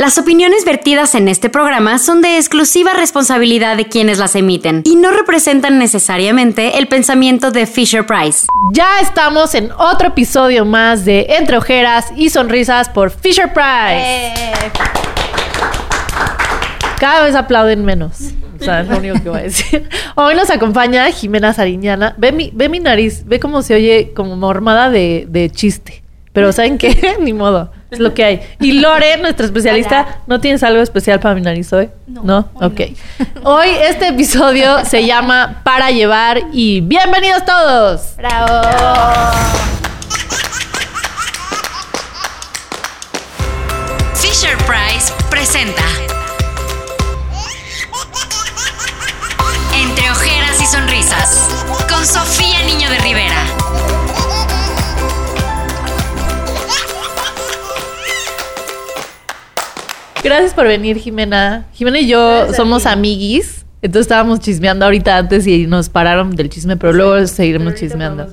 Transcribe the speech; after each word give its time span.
Las 0.00 0.16
opiniones 0.16 0.64
vertidas 0.64 1.14
en 1.14 1.28
este 1.28 1.50
programa 1.50 1.98
son 1.98 2.22
de 2.22 2.38
exclusiva 2.38 2.94
responsabilidad 2.94 3.76
de 3.76 3.84
quienes 3.84 4.16
las 4.16 4.34
emiten 4.34 4.80
y 4.86 4.96
no 4.96 5.10
representan 5.10 5.78
necesariamente 5.78 6.78
el 6.78 6.88
pensamiento 6.88 7.50
de 7.50 7.66
Fisher 7.66 8.06
Price. 8.06 8.46
Ya 8.72 9.00
estamos 9.02 9.54
en 9.54 9.70
otro 9.72 10.08
episodio 10.08 10.64
más 10.64 11.04
de 11.04 11.26
Entre 11.38 11.58
Ojeras 11.58 12.14
y 12.16 12.30
Sonrisas 12.30 12.88
por 12.88 13.10
Fisher 13.10 13.52
Price. 13.52 14.32
Cada 16.98 17.22
vez 17.26 17.34
aplauden 17.34 17.84
menos. 17.84 18.30
O 18.58 18.64
sea, 18.64 18.80
es 18.80 18.88
lo 18.88 18.96
único 18.96 19.22
que 19.22 19.28
voy 19.28 19.40
a 19.40 19.42
decir. 19.42 19.86
Hoy 20.14 20.34
nos 20.34 20.48
acompaña 20.48 21.10
Jimena 21.10 21.52
Sariñana. 21.52 22.14
Ve 22.16 22.32
mi, 22.32 22.50
ve 22.54 22.70
mi 22.70 22.78
nariz, 22.80 23.26
ve 23.26 23.38
cómo 23.38 23.60
se 23.60 23.74
oye 23.74 24.14
como 24.16 24.34
mormada 24.36 24.88
de, 24.88 25.26
de 25.28 25.50
chiste. 25.50 26.02
Pero 26.32 26.52
¿saben 26.52 26.78
qué? 26.78 27.18
Ni 27.20 27.34
modo. 27.34 27.70
Es 27.90 27.98
lo 27.98 28.14
que 28.14 28.24
hay. 28.24 28.40
Y 28.60 28.72
Lore, 28.72 29.16
nuestra 29.20 29.46
especialista, 29.46 30.18
¿no 30.26 30.40
tienes 30.40 30.62
algo 30.62 30.80
especial 30.80 31.18
para 31.20 31.34
mi 31.34 31.40
nariz 31.40 31.72
hoy? 31.72 31.88
No. 32.06 32.48
Ok. 32.54 32.80
Hoy 33.42 33.68
este 33.82 34.08
episodio 34.08 34.84
se 34.84 35.04
llama 35.04 35.60
Para 35.64 35.90
llevar 35.90 36.40
y 36.52 36.80
bienvenidos 36.80 37.44
todos. 37.44 38.14
¡Bravo! 38.16 38.62
Fisher 44.14 44.56
Price 44.58 45.12
presenta 45.30 45.82
Entre 49.74 50.10
ojeras 50.10 50.60
y 50.60 50.66
sonrisas 50.66 51.48
con 51.88 52.06
Sofía 52.06 52.62
Niño 52.66 52.88
de 52.90 52.98
Rivera. 52.98 53.59
Gracias 60.22 60.52
por 60.54 60.66
venir, 60.66 60.98
Jimena. 60.98 61.66
Jimena 61.72 61.98
y 62.00 62.06
yo 62.06 62.52
somos 62.54 62.86
amiguis. 62.86 63.64
Entonces 63.82 64.02
estábamos 64.02 64.40
chismeando 64.40 64.84
ahorita 64.84 65.16
antes 65.16 65.46
y 65.46 65.66
nos 65.66 65.88
pararon 65.88 66.36
del 66.36 66.50
chisme, 66.50 66.76
pero 66.76 66.92
luego 66.92 67.26
seguiremos 67.26 67.74
chismeando. 67.76 68.26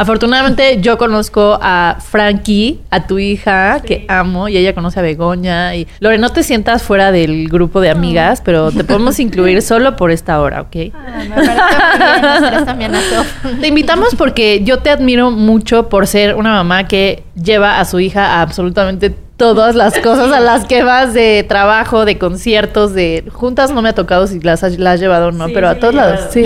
Afortunadamente 0.00 0.80
yo 0.80 0.96
conozco 0.96 1.58
a 1.60 1.98
Frankie, 2.00 2.80
a 2.90 3.06
tu 3.06 3.18
hija, 3.18 3.80
que 3.80 4.06
amo, 4.08 4.48
y 4.48 4.56
ella 4.56 4.74
conoce 4.74 4.98
a 4.98 5.02
Begoña. 5.02 5.76
Y 5.76 5.86
Lore, 6.00 6.16
no 6.16 6.30
te 6.30 6.42
sientas 6.42 6.82
fuera 6.82 7.12
del 7.12 7.48
grupo 7.48 7.82
de 7.82 7.90
amigas, 7.90 8.40
pero 8.42 8.72
te 8.72 8.82
podemos 8.82 9.20
incluir 9.20 9.60
solo 9.62 9.96
por 9.96 10.10
esta 10.10 10.40
hora, 10.40 10.62
¿ok? 10.62 10.76
Ah, 10.94 11.22
me 11.28 11.34
parece 11.34 12.64
también 12.64 12.94
a. 12.94 13.00
Te 13.60 13.68
invitamos 13.68 14.14
porque 14.14 14.62
yo 14.64 14.78
te 14.78 14.88
admiro 14.88 15.30
mucho 15.30 15.90
por 15.90 16.06
ser 16.06 16.34
una 16.34 16.52
mamá 16.52 16.88
que 16.88 17.22
lleva 17.34 17.78
a 17.78 17.84
su 17.84 18.00
hija 18.00 18.38
a 18.38 18.42
absolutamente 18.42 19.14
todas 19.40 19.74
las 19.74 19.98
cosas 20.00 20.30
a 20.32 20.38
las 20.38 20.66
que 20.66 20.82
vas 20.82 21.14
de 21.14 21.46
trabajo, 21.48 22.04
de 22.04 22.18
conciertos, 22.18 22.92
de 22.92 23.24
juntas 23.32 23.70
no 23.70 23.80
me 23.80 23.88
ha 23.88 23.94
tocado 23.94 24.26
si 24.26 24.38
las 24.38 24.62
has, 24.62 24.78
la 24.78 24.92
has 24.92 25.00
llevado 25.00 25.28
o 25.28 25.32
no, 25.32 25.46
Sí, 25.46 25.52
pero 25.54 25.70
a 25.70 25.76
todos 25.76 25.94
lados. 25.94 26.20
Sí. 26.30 26.42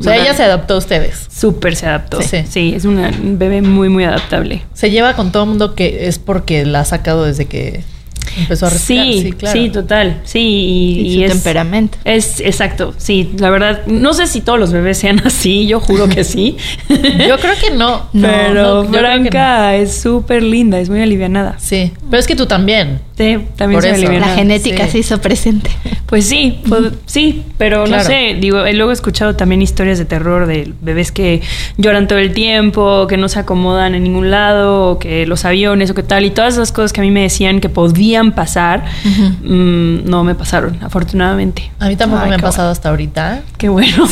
O 0.00 0.02
sea, 0.02 0.16
ella 0.16 0.32
se 0.32 0.44
adaptó 0.44 0.72
a 0.72 0.78
ustedes. 0.78 1.26
Súper 1.30 1.76
se 1.76 1.86
adaptó. 1.86 2.22
Sí. 2.22 2.44
Sí. 2.48 2.72
es 2.74 2.86
una, 2.86 3.10
un 3.10 3.38
bebé 3.38 3.60
muy, 3.60 3.90
muy 3.90 4.04
adaptable. 4.04 4.62
Se 4.72 4.90
lleva 4.90 5.12
con 5.12 5.30
todo 5.30 5.42
el 5.42 5.50
mundo 5.50 5.74
que 5.74 6.08
es 6.08 6.18
porque 6.18 6.64
la 6.64 6.80
ha 6.80 6.84
sacado 6.86 7.24
desde 7.24 7.44
que 7.44 7.84
empezó 8.38 8.66
a 8.66 8.70
respirar. 8.70 9.04
Sí, 9.06 9.12
Sí, 9.18 9.22
sí, 9.22 9.32
claro. 9.32 9.72
total. 9.72 10.20
Sí, 10.24 10.38
y, 10.40 11.00
Y 11.00 11.06
y 11.08 11.14
su 11.16 11.24
es, 11.24 11.32
temperamento. 11.32 11.98
Es 12.04 12.40
exacto, 12.40 12.94
sí, 12.96 13.30
la 13.38 13.50
verdad, 13.50 13.86
no 13.86 14.14
sé 14.14 14.26
si 14.26 14.40
todos 14.40 14.58
los 14.58 14.72
bebés 14.72 14.98
sean 14.98 15.20
así, 15.24 15.66
yo 15.66 15.80
juro 15.80 16.08
que 16.08 16.24
sí. 16.24 16.56
Yo 16.88 17.38
creo 17.38 17.54
que 17.60 17.70
no. 17.76 18.08
Pero 18.12 18.84
no, 18.84 19.70
es 19.70 20.00
súper 20.00 20.42
linda, 20.42 20.78
es 20.80 20.88
muy 20.90 21.00
alivianada. 21.02 21.56
Sí, 21.58 21.92
pero 22.10 22.20
es 22.20 22.26
que 22.26 22.36
tú 22.36 22.46
también. 22.46 23.00
Sí, 23.16 23.38
también 23.56 23.80
Por 23.80 23.82
soy 23.82 23.90
eso. 23.92 24.00
La 24.02 24.06
alivianada. 24.08 24.34
genética 24.36 24.84
Sí. 24.86 24.92
se 24.92 24.98
hizo 24.98 25.20
presente. 25.20 25.70
Pues 26.08 26.26
sí, 26.26 26.58
pues, 26.68 26.92
sí, 27.04 27.42
pero 27.58 27.84
Claro. 27.84 28.02
no 28.02 28.08
sé, 28.08 28.36
digo, 28.40 28.64
luego 28.72 28.90
he 28.90 28.94
escuchado 28.94 29.36
también 29.36 29.60
historias 29.60 29.98
de 29.98 30.06
terror 30.06 30.46
de 30.46 30.72
bebés 30.80 31.12
que 31.12 31.42
lloran 31.76 32.08
todo 32.08 32.18
el 32.18 32.32
tiempo, 32.32 33.06
que 33.06 33.18
no 33.18 33.28
se 33.28 33.38
acomodan 33.38 33.94
en 33.94 34.04
ningún 34.04 34.30
lado, 34.30 34.92
o 34.92 34.98
que 34.98 35.26
los 35.26 35.44
aviones 35.44 35.90
o 35.90 35.94
qué 35.94 36.02
tal, 36.02 36.24
y 36.24 36.30
todas 36.30 36.54
esas 36.54 36.72
cosas 36.72 36.94
que 36.94 37.00
a 37.00 37.04
mí 37.04 37.10
me 37.10 37.20
decían 37.22 37.60
que 37.60 37.68
podían 37.68 38.32
pasar, 38.32 38.86
mm, 39.42 40.08
no 40.08 40.24
me 40.24 40.34
pasaron, 40.34 40.78
afortunadamente. 40.82 41.70
A 41.78 41.88
mí 41.88 41.96
tampoco 41.96 42.22
Ay, 42.22 42.30
me 42.30 42.34
ha 42.36 42.38
qué 42.38 42.42
pasado 42.42 42.70
hasta 42.70 42.88
ahorita. 42.88 43.42
Qué 43.58 43.68
bueno. 43.68 44.08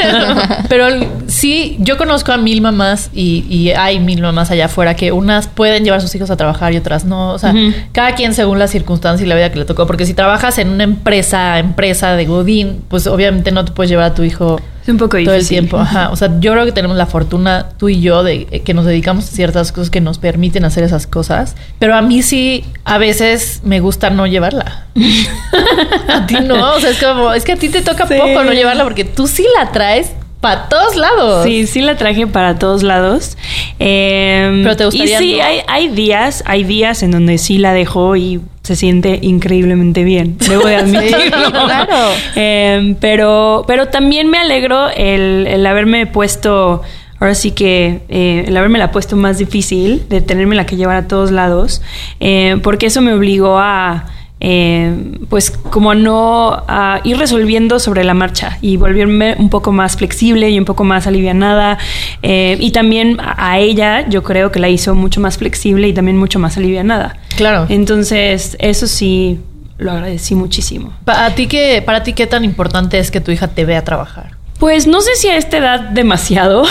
Pero 0.68 0.86
sí, 1.26 1.76
yo 1.80 1.96
conozco 1.96 2.32
a 2.32 2.36
mil 2.36 2.60
mamás 2.60 3.10
y, 3.14 3.46
y 3.48 3.70
hay 3.70 3.98
mil 3.98 4.20
mamás 4.20 4.50
allá 4.50 4.66
afuera 4.66 4.94
que 4.94 5.12
unas 5.12 5.46
pueden 5.48 5.84
llevar 5.84 5.98
a 5.98 6.00
sus 6.02 6.14
hijos 6.14 6.30
a 6.30 6.36
trabajar 6.36 6.72
y 6.74 6.76
otras 6.76 7.04
no. 7.04 7.30
O 7.32 7.38
sea, 7.38 7.54
cada 7.92 8.14
quien 8.14 8.34
según 8.34 8.58
la 8.58 8.68
circunstancia 8.68 9.24
y 9.24 9.28
la 9.28 9.36
vida 9.36 9.50
que 9.50 9.58
le 9.58 9.64
tocó. 9.64 9.86
Porque 9.86 10.04
si 10.06 10.14
trabajas 10.14 10.58
en 10.58 10.68
una 10.68 10.84
empresa, 10.84 11.29
empresa 11.32 12.16
de 12.16 12.26
Godín, 12.26 12.82
pues 12.88 13.06
obviamente 13.06 13.50
no 13.52 13.64
te 13.64 13.72
puedes 13.72 13.90
llevar 13.90 14.06
a 14.12 14.14
tu 14.14 14.22
hijo 14.22 14.60
Es 14.82 14.88
un 14.88 14.96
poco 14.96 15.10
todo 15.10 15.18
el 15.18 15.26
difícil. 15.40 15.48
tiempo. 15.48 15.78
Ajá. 15.78 16.10
O 16.10 16.16
sea, 16.16 16.30
yo 16.40 16.52
creo 16.52 16.64
que 16.64 16.72
tenemos 16.72 16.96
la 16.96 17.06
fortuna, 17.06 17.68
tú 17.78 17.88
y 17.88 18.00
yo, 18.00 18.22
de 18.22 18.46
eh, 18.50 18.60
que 18.62 18.74
nos 18.74 18.84
dedicamos 18.86 19.24
a 19.24 19.28
ciertas 19.28 19.72
cosas 19.72 19.90
que 19.90 20.00
nos 20.00 20.18
permiten 20.18 20.64
hacer 20.64 20.84
esas 20.84 21.06
cosas. 21.06 21.54
Pero 21.78 21.94
a 21.94 22.02
mí 22.02 22.22
sí, 22.22 22.64
a 22.84 22.98
veces 22.98 23.60
me 23.64 23.80
gusta 23.80 24.10
no 24.10 24.26
llevarla. 24.26 24.86
a 26.08 26.26
ti 26.26 26.36
no. 26.44 26.74
O 26.74 26.80
sea, 26.80 26.90
es 26.90 27.02
como, 27.02 27.32
es 27.32 27.44
que 27.44 27.52
a 27.52 27.56
ti 27.56 27.68
te 27.68 27.82
toca 27.82 28.06
Sí. 28.06 28.14
poco 28.18 28.42
no 28.44 28.52
llevarla 28.52 28.84
porque 28.84 29.04
tú 29.04 29.26
sí 29.26 29.44
la 29.58 29.72
traes 29.72 30.12
para 30.40 30.68
todos 30.68 30.96
lados. 30.96 31.44
Sí, 31.44 31.66
sí 31.66 31.82
la 31.82 31.96
traje 31.96 32.26
para 32.26 32.58
todos 32.58 32.82
lados. 32.82 33.36
Eh, 33.78 34.60
Pero 34.62 34.76
te 34.76 34.84
gustaría 34.86 35.20
Y 35.20 35.24
sí, 35.24 35.36
no. 35.38 35.44
hay, 35.44 35.60
hay 35.66 35.88
días, 35.88 36.42
hay 36.46 36.64
días 36.64 37.02
en 37.02 37.10
donde 37.10 37.38
sí 37.38 37.58
la 37.58 37.72
dejo 37.74 38.16
y 38.16 38.40
se 38.62 38.76
siente 38.76 39.18
increíblemente 39.22 40.04
bien. 40.04 40.36
Debo 40.48 40.66
de 40.66 40.76
admitirlo. 40.76 41.50
claro. 41.50 41.96
Eh, 42.36 42.96
pero, 43.00 43.64
pero 43.66 43.86
también 43.88 44.30
me 44.30 44.38
alegro 44.38 44.88
el, 44.88 45.46
el 45.46 45.66
haberme 45.66 46.06
puesto. 46.06 46.82
Ahora 47.18 47.34
sí 47.34 47.50
que 47.50 48.00
eh, 48.08 48.44
el 48.46 48.56
haberme 48.56 48.78
la 48.78 48.92
puesto 48.92 49.14
más 49.14 49.36
difícil, 49.36 50.08
de 50.08 50.22
tenerme 50.22 50.56
la 50.56 50.64
que 50.64 50.76
llevar 50.76 50.96
a 50.96 51.06
todos 51.06 51.30
lados, 51.30 51.82
eh, 52.18 52.56
porque 52.62 52.86
eso 52.86 53.02
me 53.02 53.12
obligó 53.12 53.58
a, 53.58 54.06
eh, 54.40 54.94
pues 55.28 55.50
como 55.50 55.94
no 55.94 56.62
a 56.66 57.00
ir 57.04 57.18
resolviendo 57.18 57.78
sobre 57.78 58.04
la 58.04 58.14
marcha 58.14 58.56
y 58.62 58.76
volverme 58.78 59.34
un 59.38 59.50
poco 59.50 59.70
más 59.70 59.96
flexible 59.96 60.48
y 60.50 60.58
un 60.58 60.64
poco 60.64 60.82
más 60.82 61.06
alivianada 61.06 61.76
eh, 62.22 62.56
y 62.58 62.70
también 62.70 63.20
a, 63.20 63.50
a 63.52 63.58
ella 63.58 64.08
yo 64.08 64.22
creo 64.22 64.50
que 64.50 64.58
la 64.58 64.68
hizo 64.70 64.94
mucho 64.94 65.20
más 65.20 65.36
flexible 65.38 65.88
y 65.88 65.92
también 65.92 66.16
mucho 66.16 66.38
más 66.38 66.56
alivianada 66.56 67.16
Claro. 67.36 67.66
entonces 67.68 68.56
eso 68.60 68.86
sí 68.86 69.38
lo 69.78 69.92
agradecí 69.92 70.34
muchísimo 70.34 70.92
¿Para 71.04 71.34
ti, 71.34 71.46
qué, 71.46 71.82
¿Para 71.84 72.02
ti 72.02 72.12
qué 72.14 72.26
tan 72.26 72.44
importante 72.44 72.98
es 72.98 73.10
que 73.10 73.20
tu 73.20 73.30
hija 73.30 73.48
te 73.48 73.64
vea 73.64 73.82
trabajar? 73.84 74.39
Pues 74.60 74.86
no 74.86 75.00
sé 75.00 75.16
si 75.16 75.28
a 75.28 75.36
esta 75.36 75.56
edad 75.56 75.80
demasiado, 75.80 76.64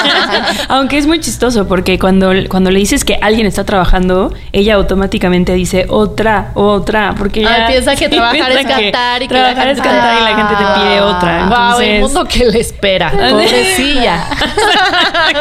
aunque 0.68 0.98
es 0.98 1.06
muy 1.06 1.18
chistoso 1.20 1.66
porque 1.66 1.98
cuando, 1.98 2.30
cuando 2.48 2.70
le 2.70 2.78
dices 2.78 3.04
que 3.04 3.18
alguien 3.22 3.46
está 3.46 3.64
trabajando, 3.64 4.32
ella 4.52 4.74
automáticamente 4.74 5.54
dice 5.54 5.86
otra, 5.88 6.50
otra, 6.54 7.14
porque 7.16 7.44
Ah, 7.46 7.66
piensa 7.68 7.96
que 7.96 8.08
trabajar 8.10 8.52
piensa 8.52 8.60
es 8.60 8.66
cantar 8.66 9.22
y 9.22 9.28
que 9.28 9.34
la 9.34 9.40
trabajar 9.54 9.68
es 9.68 9.80
cantar 9.80 10.20
y 10.20 10.24
la 10.24 10.36
gente 10.36 10.54
te 10.56 10.80
pide 10.80 11.00
otra. 11.00 11.46
Wow, 11.46 11.80
el 11.80 11.88
Entonces, 11.88 12.00
mundo 12.02 12.24
que 12.28 12.44
le 12.44 12.60
espera. 12.60 13.10
Pobrecilla. 13.30 14.24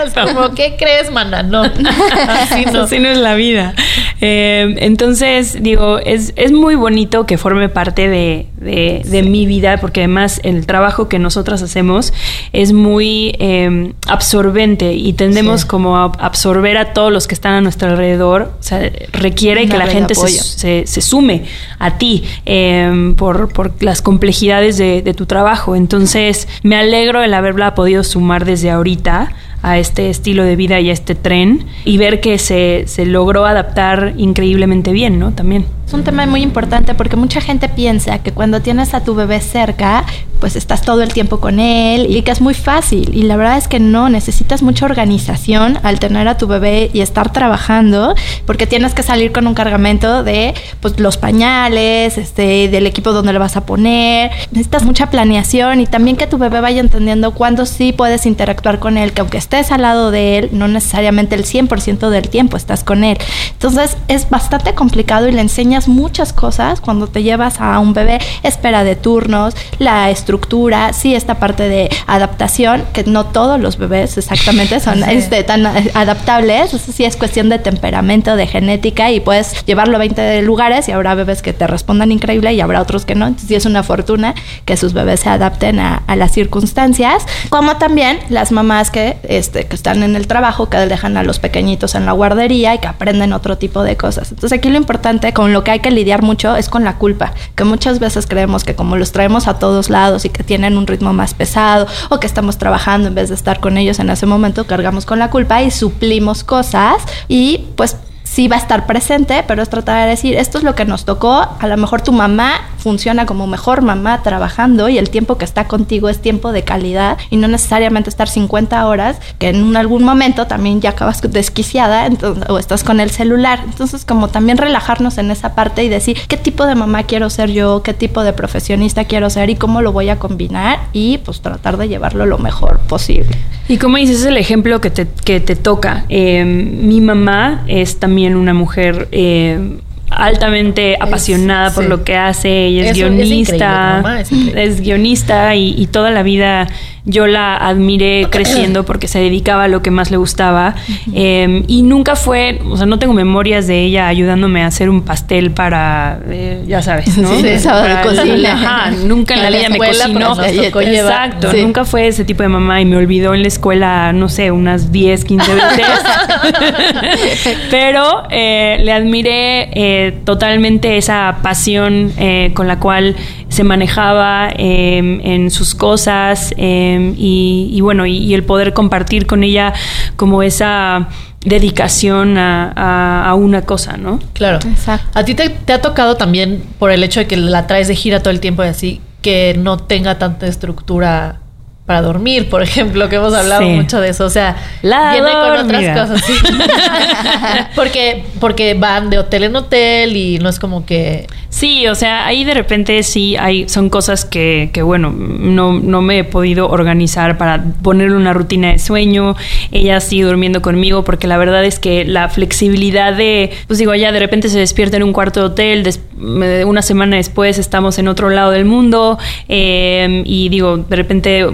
es 0.05 0.13
como, 0.13 0.51
¿qué 0.55 0.75
crees, 0.77 1.11
mana? 1.11 1.43
No. 1.43 1.63
Así 1.63 2.65
no. 2.71 2.83
Así 2.83 2.99
no 2.99 3.09
es 3.09 3.17
la 3.17 3.35
vida. 3.35 3.73
Eh, 4.21 4.75
entonces, 4.79 5.61
digo, 5.61 5.99
es, 5.99 6.31
es 6.37 6.51
muy 6.51 6.75
bonito 6.75 7.25
que 7.25 7.37
forme 7.37 7.69
parte 7.69 8.07
de, 8.07 8.47
de- 8.57 9.01
de 9.05 9.23
mi 9.23 9.45
vida, 9.45 9.77
porque 9.77 10.01
además 10.01 10.39
el 10.43 10.65
trabajo 10.65 11.09
que 11.09 11.19
nosotras 11.19 11.61
hacemos 11.65 12.13
es 12.53 12.71
muy 12.73 13.35
eh, 13.39 13.93
absorbente 14.07 14.93
y 14.93 15.13
tendemos 15.13 15.61
Sí. 15.61 15.67
como 15.67 15.97
a 15.97 16.05
absorber 16.05 16.77
a 16.77 16.93
todos 16.93 17.11
los 17.11 17.27
que 17.27 17.33
están 17.35 17.53
a 17.53 17.61
nuestro 17.61 17.89
alrededor. 17.89 18.53
O 18.59 18.63
sea, 18.63 18.89
requiere 19.11 19.63
Una 19.63 19.71
que 19.71 19.77
la 19.77 19.87
gente 19.87 20.15
se, 20.15 20.27
se, 20.29 20.83
se 20.87 21.01
sume 21.01 21.43
a 21.79 21.97
ti 21.97 22.23
eh, 22.45 23.13
por, 23.17 23.51
por 23.51 23.71
las 23.83 24.01
complejidades 24.01 24.77
de, 24.77 25.01
de 25.01 25.13
tu 25.13 25.25
trabajo. 25.25 25.75
Entonces, 25.75 26.47
me 26.63 26.75
alegro 26.75 27.23
el 27.23 27.33
haberla 27.33 27.75
podido 27.75 28.03
sumar 28.03 28.45
desde 28.45 28.71
ahorita 28.71 29.33
a 29.61 29.79
este 29.79 30.09
estilo 30.11 30.43
de 30.43 30.55
vida 30.55 30.79
y 30.79 30.89
a 30.89 30.93
este 30.93 31.15
tren 31.15 31.65
y 31.85 31.97
ver 31.97 32.21
que 32.21 32.37
se, 32.37 32.83
se 32.87 33.05
logró 33.05 33.45
adaptar 33.45 34.13
increíblemente 34.17 34.91
bien, 34.91 35.17
¿no? 35.17 35.31
También. 35.31 35.65
Es 35.85 35.93
un 35.93 36.03
tema 36.03 36.25
muy 36.25 36.41
importante 36.41 36.95
porque 36.95 37.15
mucha 37.15 37.41
gente 37.41 37.69
piensa 37.69 38.17
que 38.19 38.31
cuando 38.31 38.59
tienes 38.59 38.95
a 38.95 39.03
tu 39.03 39.13
bebé 39.13 39.39
cerca, 39.39 40.03
pues 40.39 40.55
estás 40.55 40.81
todo 40.81 41.03
el 41.03 41.13
tiempo 41.13 41.39
con 41.39 41.59
él 41.59 42.07
y 42.09 42.23
que 42.23 42.31
es 42.31 42.41
muy 42.41 42.55
fácil. 42.55 43.15
Y 43.15 43.23
la 43.23 43.35
verdad 43.35 43.57
es 43.57 43.67
que 43.67 43.79
no, 43.79 44.09
necesitas 44.09 44.63
mucha 44.63 44.85
organización 44.85 45.79
al 45.83 45.99
tener 45.99 46.27
a 46.27 46.37
tu 46.37 46.47
bebé 46.47 46.89
y 46.91 47.01
estar 47.01 47.31
trabajando 47.31 48.15
porque 48.47 48.65
tienes 48.65 48.95
que 48.95 49.03
salir 49.03 49.31
con 49.31 49.45
un 49.45 49.53
cargamento 49.53 50.23
de 50.23 50.55
pues, 50.81 50.99
los 50.99 51.17
pañales, 51.17 52.17
este, 52.17 52.67
del 52.67 52.87
equipo 52.87 53.11
donde 53.11 53.33
le 53.33 53.39
vas 53.39 53.55
a 53.55 53.65
poner. 53.65 54.31
Necesitas 54.51 54.83
mucha 54.85 55.11
planeación 55.11 55.81
y 55.81 55.85
también 55.85 56.17
que 56.17 56.25
tu 56.25 56.39
bebé 56.39 56.61
vaya 56.61 56.79
entendiendo 56.81 57.35
cuándo 57.35 57.67
sí 57.67 57.93
puedes 57.93 58.25
interactuar 58.25 58.79
con 58.79 58.97
él, 58.97 59.13
que 59.13 59.21
aunque 59.21 59.37
estés 59.37 59.71
al 59.71 59.83
lado 59.83 60.09
de 60.09 60.39
él, 60.39 60.49
no 60.51 60.67
necesariamente 60.67 61.35
el 61.35 61.45
100% 61.45 62.09
del 62.09 62.29
tiempo 62.29 62.57
estás 62.57 62.83
con 62.83 63.03
él. 63.03 63.19
Entonces 63.51 63.97
es 64.07 64.29
bastante 64.31 64.73
complicado 64.73 65.27
y 65.27 65.31
le 65.31 65.41
enseñas 65.41 65.74
enseñas 65.75 65.87
muchas 65.87 66.31
cosas 66.33 66.79
cuando 66.79 67.07
te 67.07 67.23
llevas 67.23 67.59
a 67.59 67.79
un 67.79 67.93
bebé, 67.93 68.19
espera 68.43 68.83
de 68.83 68.95
turnos, 68.95 69.55
la 69.79 70.09
estructura, 70.09 70.93
sí, 70.93 71.15
esta 71.15 71.35
parte 71.35 71.67
de 71.67 71.89
adaptación, 72.07 72.83
que 72.93 73.03
no 73.03 73.25
todos 73.25 73.59
los 73.59 73.77
bebés 73.77 74.17
exactamente 74.17 74.79
son 74.79 75.03
este, 75.09 75.43
tan 75.43 75.65
adaptables, 75.65 76.73
eso 76.73 76.91
sí 76.91 77.03
es 77.03 77.17
cuestión 77.17 77.49
de 77.49 77.59
temperamento, 77.59 78.35
de 78.35 78.47
genética 78.47 79.11
y 79.11 79.19
puedes 79.19 79.65
llevarlo 79.65 79.95
a 79.95 79.99
20 79.99 80.41
lugares 80.43 80.87
y 80.87 80.91
habrá 80.91 81.15
bebés 81.15 81.41
que 81.41 81.53
te 81.53 81.67
respondan 81.67 82.11
increíble 82.11 82.53
y 82.53 82.61
habrá 82.61 82.81
otros 82.81 83.05
que 83.05 83.15
no, 83.15 83.27
entonces 83.27 83.47
sí 83.49 83.55
es 83.55 83.65
una 83.65 83.83
fortuna 83.83 84.33
que 84.65 84.77
sus 84.77 84.93
bebés 84.93 85.21
se 85.21 85.29
adapten 85.29 85.79
a, 85.79 86.03
a 86.07 86.15
las 86.15 86.31
circunstancias, 86.31 87.25
como 87.49 87.77
también 87.77 88.19
las 88.29 88.51
mamás 88.51 88.91
que, 88.91 89.17
este, 89.23 89.65
que 89.65 89.75
están 89.75 90.03
en 90.03 90.15
el 90.15 90.27
trabajo, 90.27 90.69
que 90.69 90.77
dejan 90.77 91.17
a 91.17 91.23
los 91.23 91.39
pequeñitos 91.39 91.95
en 91.95 92.05
la 92.05 92.11
guardería 92.11 92.75
y 92.75 92.77
que 92.79 92.87
aprenden 92.87 93.33
otro 93.33 93.57
tipo 93.57 93.83
de 93.83 93.97
cosas. 93.97 94.31
Entonces 94.31 94.57
aquí 94.57 94.69
lo 94.69 94.77
importante 94.77 95.33
con 95.33 95.53
lo 95.53 95.63
que 95.65 95.71
hay 95.71 95.79
que 95.81 95.91
lidiar 95.91 96.21
mucho 96.21 96.55
es 96.55 96.69
con 96.69 96.85
la 96.85 96.97
culpa, 96.97 97.33
que 97.55 97.65
muchas 97.65 97.99
veces 97.99 98.25
creemos 98.25 98.63
que 98.63 98.75
como 98.75 98.95
los 98.95 99.11
traemos 99.11 99.49
a 99.49 99.59
todos 99.59 99.89
lados 99.89 100.23
y 100.23 100.29
que 100.29 100.45
tienen 100.45 100.77
un 100.77 100.87
ritmo 100.87 101.11
más 101.11 101.33
pesado 101.33 101.87
o 102.09 102.21
que 102.21 102.27
estamos 102.27 102.57
trabajando 102.57 103.09
en 103.09 103.15
vez 103.15 103.27
de 103.27 103.35
estar 103.35 103.59
con 103.59 103.77
ellos 103.77 103.99
en 103.99 104.09
ese 104.09 104.25
momento, 104.25 104.65
cargamos 104.65 105.05
con 105.05 105.19
la 105.19 105.29
culpa 105.29 105.61
y 105.61 105.71
suplimos 105.71 106.45
cosas 106.45 107.03
y 107.27 107.65
pues 107.75 107.97
sí 108.23 108.47
va 108.47 108.55
a 108.55 108.59
estar 108.59 108.85
presente, 108.85 109.43
pero 109.47 109.61
es 109.61 109.69
tratar 109.69 110.03
de 110.03 110.09
decir, 110.09 110.35
esto 110.35 110.57
es 110.57 110.63
lo 110.63 110.75
que 110.75 110.85
nos 110.85 111.03
tocó, 111.03 111.47
a 111.59 111.67
lo 111.67 111.77
mejor 111.77 112.01
tu 112.01 112.11
mamá 112.11 112.53
funciona 112.85 113.25
como 113.25 113.47
mejor 113.47 113.81
mamá 113.81 114.21
trabajando 114.21 114.89
y 114.89 114.99
el 114.99 115.09
tiempo 115.09 115.39
que 115.39 115.43
está 115.43 115.67
contigo 115.67 116.07
es 116.07 116.21
tiempo 116.21 116.51
de 116.51 116.61
calidad 116.61 117.17
y 117.31 117.37
no 117.37 117.47
necesariamente 117.47 118.11
estar 118.11 118.29
50 118.29 118.85
horas, 118.85 119.17
que 119.39 119.49
en 119.49 119.75
algún 119.75 120.03
momento 120.03 120.45
también 120.45 120.81
ya 120.81 120.91
acabas 120.91 121.19
desquiciada 121.19 122.07
o 122.47 122.59
estás 122.59 122.83
con 122.83 122.99
el 122.99 123.09
celular. 123.09 123.61
Entonces, 123.65 124.05
como 124.05 124.27
también 124.27 124.59
relajarnos 124.59 125.17
en 125.17 125.31
esa 125.31 125.55
parte 125.55 125.83
y 125.83 125.89
decir, 125.89 126.15
¿qué 126.27 126.37
tipo 126.37 126.67
de 126.67 126.75
mamá 126.75 127.01
quiero 127.07 127.31
ser 127.31 127.49
yo? 127.49 127.81
¿Qué 127.81 127.95
tipo 127.95 128.23
de 128.23 128.33
profesionista 128.33 129.05
quiero 129.05 129.31
ser? 129.31 129.49
¿Y 129.49 129.55
cómo 129.55 129.81
lo 129.81 129.91
voy 129.91 130.09
a 130.09 130.19
combinar? 130.19 130.81
Y 130.93 131.17
pues 131.17 131.41
tratar 131.41 131.77
de 131.77 131.87
llevarlo 131.87 132.27
lo 132.27 132.37
mejor 132.37 132.81
posible. 132.81 133.35
Y 133.67 133.77
como 133.79 133.97
dices, 133.97 134.19
es 134.19 134.25
el 134.27 134.37
ejemplo 134.37 134.79
que 134.79 134.91
te, 134.91 135.07
que 135.07 135.39
te 135.39 135.55
toca. 135.55 136.05
Eh, 136.09 136.45
mi 136.45 137.01
mamá 137.01 137.63
es 137.65 137.99
también 137.99 138.35
una 138.35 138.53
mujer 138.53 139.07
eh, 139.11 139.79
altamente 140.15 140.97
apasionada 140.99 141.73
por 141.73 141.85
lo 141.85 142.03
que 142.03 142.15
hace, 142.15 142.65
ella 142.65 142.89
es 142.89 142.97
guionista, 142.97 144.23
es, 144.55 144.81
guionista 144.81 145.55
y, 145.55 145.75
y, 145.77 145.87
toda 145.87 146.11
la 146.11 146.23
vida 146.23 146.67
yo 147.05 147.27
la 147.27 147.55
admiré 147.55 148.27
creciendo 148.31 148.83
porque 148.83 149.07
se 149.07 149.19
dedicaba 149.19 149.65
a 149.65 149.67
lo 149.67 149.81
que 149.81 149.91
más 149.91 150.11
le 150.11 150.17
gustaba 150.17 150.75
eh, 151.13 151.63
y 151.67 151.83
nunca 151.83 152.15
fue, 152.15 152.59
o 152.69 152.77
sea, 152.77 152.85
no 152.85 152.99
tengo 152.99 153.13
memorias 153.13 153.67
de 153.67 153.83
ella 153.83 154.07
ayudándome 154.07 154.63
a 154.63 154.67
hacer 154.67 154.89
un 154.89 155.03
pastel 155.03 155.51
para, 155.51 156.19
eh, 156.29 156.63
ya 156.67 156.81
sabes, 156.81 157.17
¿no? 157.17 157.29
Sí, 157.35 157.43
de 157.43 157.59
cocina. 158.03 158.53
Ajá, 158.53 158.91
nunca 158.91 159.35
en 159.35 159.43
la, 159.43 159.49
vida 159.49 159.69
me 159.69 159.77
cocinó. 159.77 160.35
Exacto, 160.43 161.53
nunca 161.53 161.85
fue 161.85 162.07
ese 162.07 162.25
tipo 162.25 162.43
de 162.43 162.49
mamá 162.49 162.81
y 162.81 162.85
me 162.85 162.97
olvidó 162.97 163.33
en 163.33 163.41
la 163.41 163.47
escuela, 163.47 164.13
no 164.13 164.29
sé, 164.29 164.51
unas 164.51 164.91
10, 164.91 165.25
15 165.25 165.53
veces. 165.53 165.85
Pero 167.71 168.23
eh, 168.29 168.77
le 168.81 168.91
admiré 168.91 170.04
eh, 170.07 170.11
totalmente 170.11 170.97
esa 170.97 171.39
pasión 171.41 172.11
eh, 172.17 172.51
con 172.53 172.67
la 172.67 172.79
cual 172.79 173.15
se 173.49 173.63
manejaba 173.63 174.49
em, 174.55 175.19
en 175.21 175.51
sus 175.51 175.75
cosas 175.75 176.53
em, 176.57 177.13
y, 177.17 177.79
bueno, 177.81 178.05
y, 178.05 178.33
el 178.33 178.43
poder 178.43 178.73
compartir 178.73 179.25
con 179.25 179.43
ella 179.43 179.73
como 180.15 180.43
esa 180.43 181.09
dedicación 181.43 182.37
a, 182.37 183.33
una 183.37 183.63
cosa, 183.63 183.97
¿no? 183.97 184.19
Claro. 184.33 184.59
Exacto. 184.67 185.07
A 185.13 185.23
ti 185.23 185.35
te, 185.35 185.73
ha 185.73 185.81
tocado 185.81 186.17
también 186.17 186.63
por 186.79 186.91
el 186.91 187.03
hecho 187.03 187.19
de 187.19 187.27
que 187.27 187.37
la 187.37 187.67
traes 187.67 187.87
de 187.87 187.95
gira 187.95 188.21
todo 188.21 188.31
el 188.31 188.39
tiempo 188.39 188.63
y 188.63 188.67
así, 188.67 189.01
que 189.21 189.55
no 189.57 189.77
tenga 189.77 190.17
tanta 190.17 190.47
estructura 190.47 191.39
para 191.85 192.01
dormir, 192.01 192.49
por 192.49 192.63
ejemplo, 192.63 193.09
que 193.09 193.17
hemos 193.17 193.33
hablado 193.33 193.61
mucho 193.61 194.01
de 194.01 194.09
eso. 194.09 194.25
O 194.25 194.29
sea, 194.29 194.55
viene 194.81 195.31
con 195.31 195.65
otras 195.65 196.09
cosas. 196.09 196.23
porque, 197.75 198.23
porque 198.39 198.73
van 198.73 199.11
de 199.11 199.19
hotel 199.19 199.43
en 199.43 199.55
hotel 199.55 200.17
y 200.17 200.39
no 200.39 200.49
es 200.49 200.57
como 200.57 200.85
que. 200.85 201.27
Sí, 201.49 201.87
o 201.87 201.95
sea, 201.95 202.25
ahí 202.25 202.43
de 202.43 202.53
repente 202.53 203.01
sí 203.03 203.37
hay, 203.37 203.69
son 203.69 203.89
cosas 203.89 204.25
que, 204.25 204.71
que 204.73 204.81
bueno, 204.81 205.11
no, 205.11 205.79
no 205.79 206.01
me 206.01 206.19
he 206.19 206.23
podido 206.23 206.69
organizar 206.69 207.37
para 207.37 207.63
ponerle 207.81 208.17
una 208.17 208.33
rutina 208.33 208.71
de 208.71 208.79
sueño. 208.79 209.35
Ella 209.71 209.99
sigue 209.99 210.23
durmiendo 210.23 210.61
conmigo 210.61 211.03
porque 211.03 211.27
la 211.27 211.37
verdad 211.37 211.63
es 211.63 211.79
que 211.79 212.03
la 212.03 212.29
flexibilidad 212.29 213.13
de, 213.13 213.51
pues 213.67 213.79
digo, 213.79 213.93
ella 213.93 214.11
de 214.11 214.19
repente 214.19 214.49
se 214.49 214.59
despierta 214.59 214.97
en 214.97 215.03
un 215.03 215.13
cuarto 215.13 215.39
de 215.39 215.45
hotel, 215.45 215.83
una 216.17 216.81
semana 216.81 217.17
después 217.17 217.57
estamos 217.57 217.99
en 217.99 218.07
otro 218.07 218.29
lado 218.29 218.51
del 218.51 218.65
mundo 218.65 219.17
eh, 219.49 220.23
y 220.25 220.49
digo, 220.49 220.77
de 220.77 220.95
repente 220.95 221.45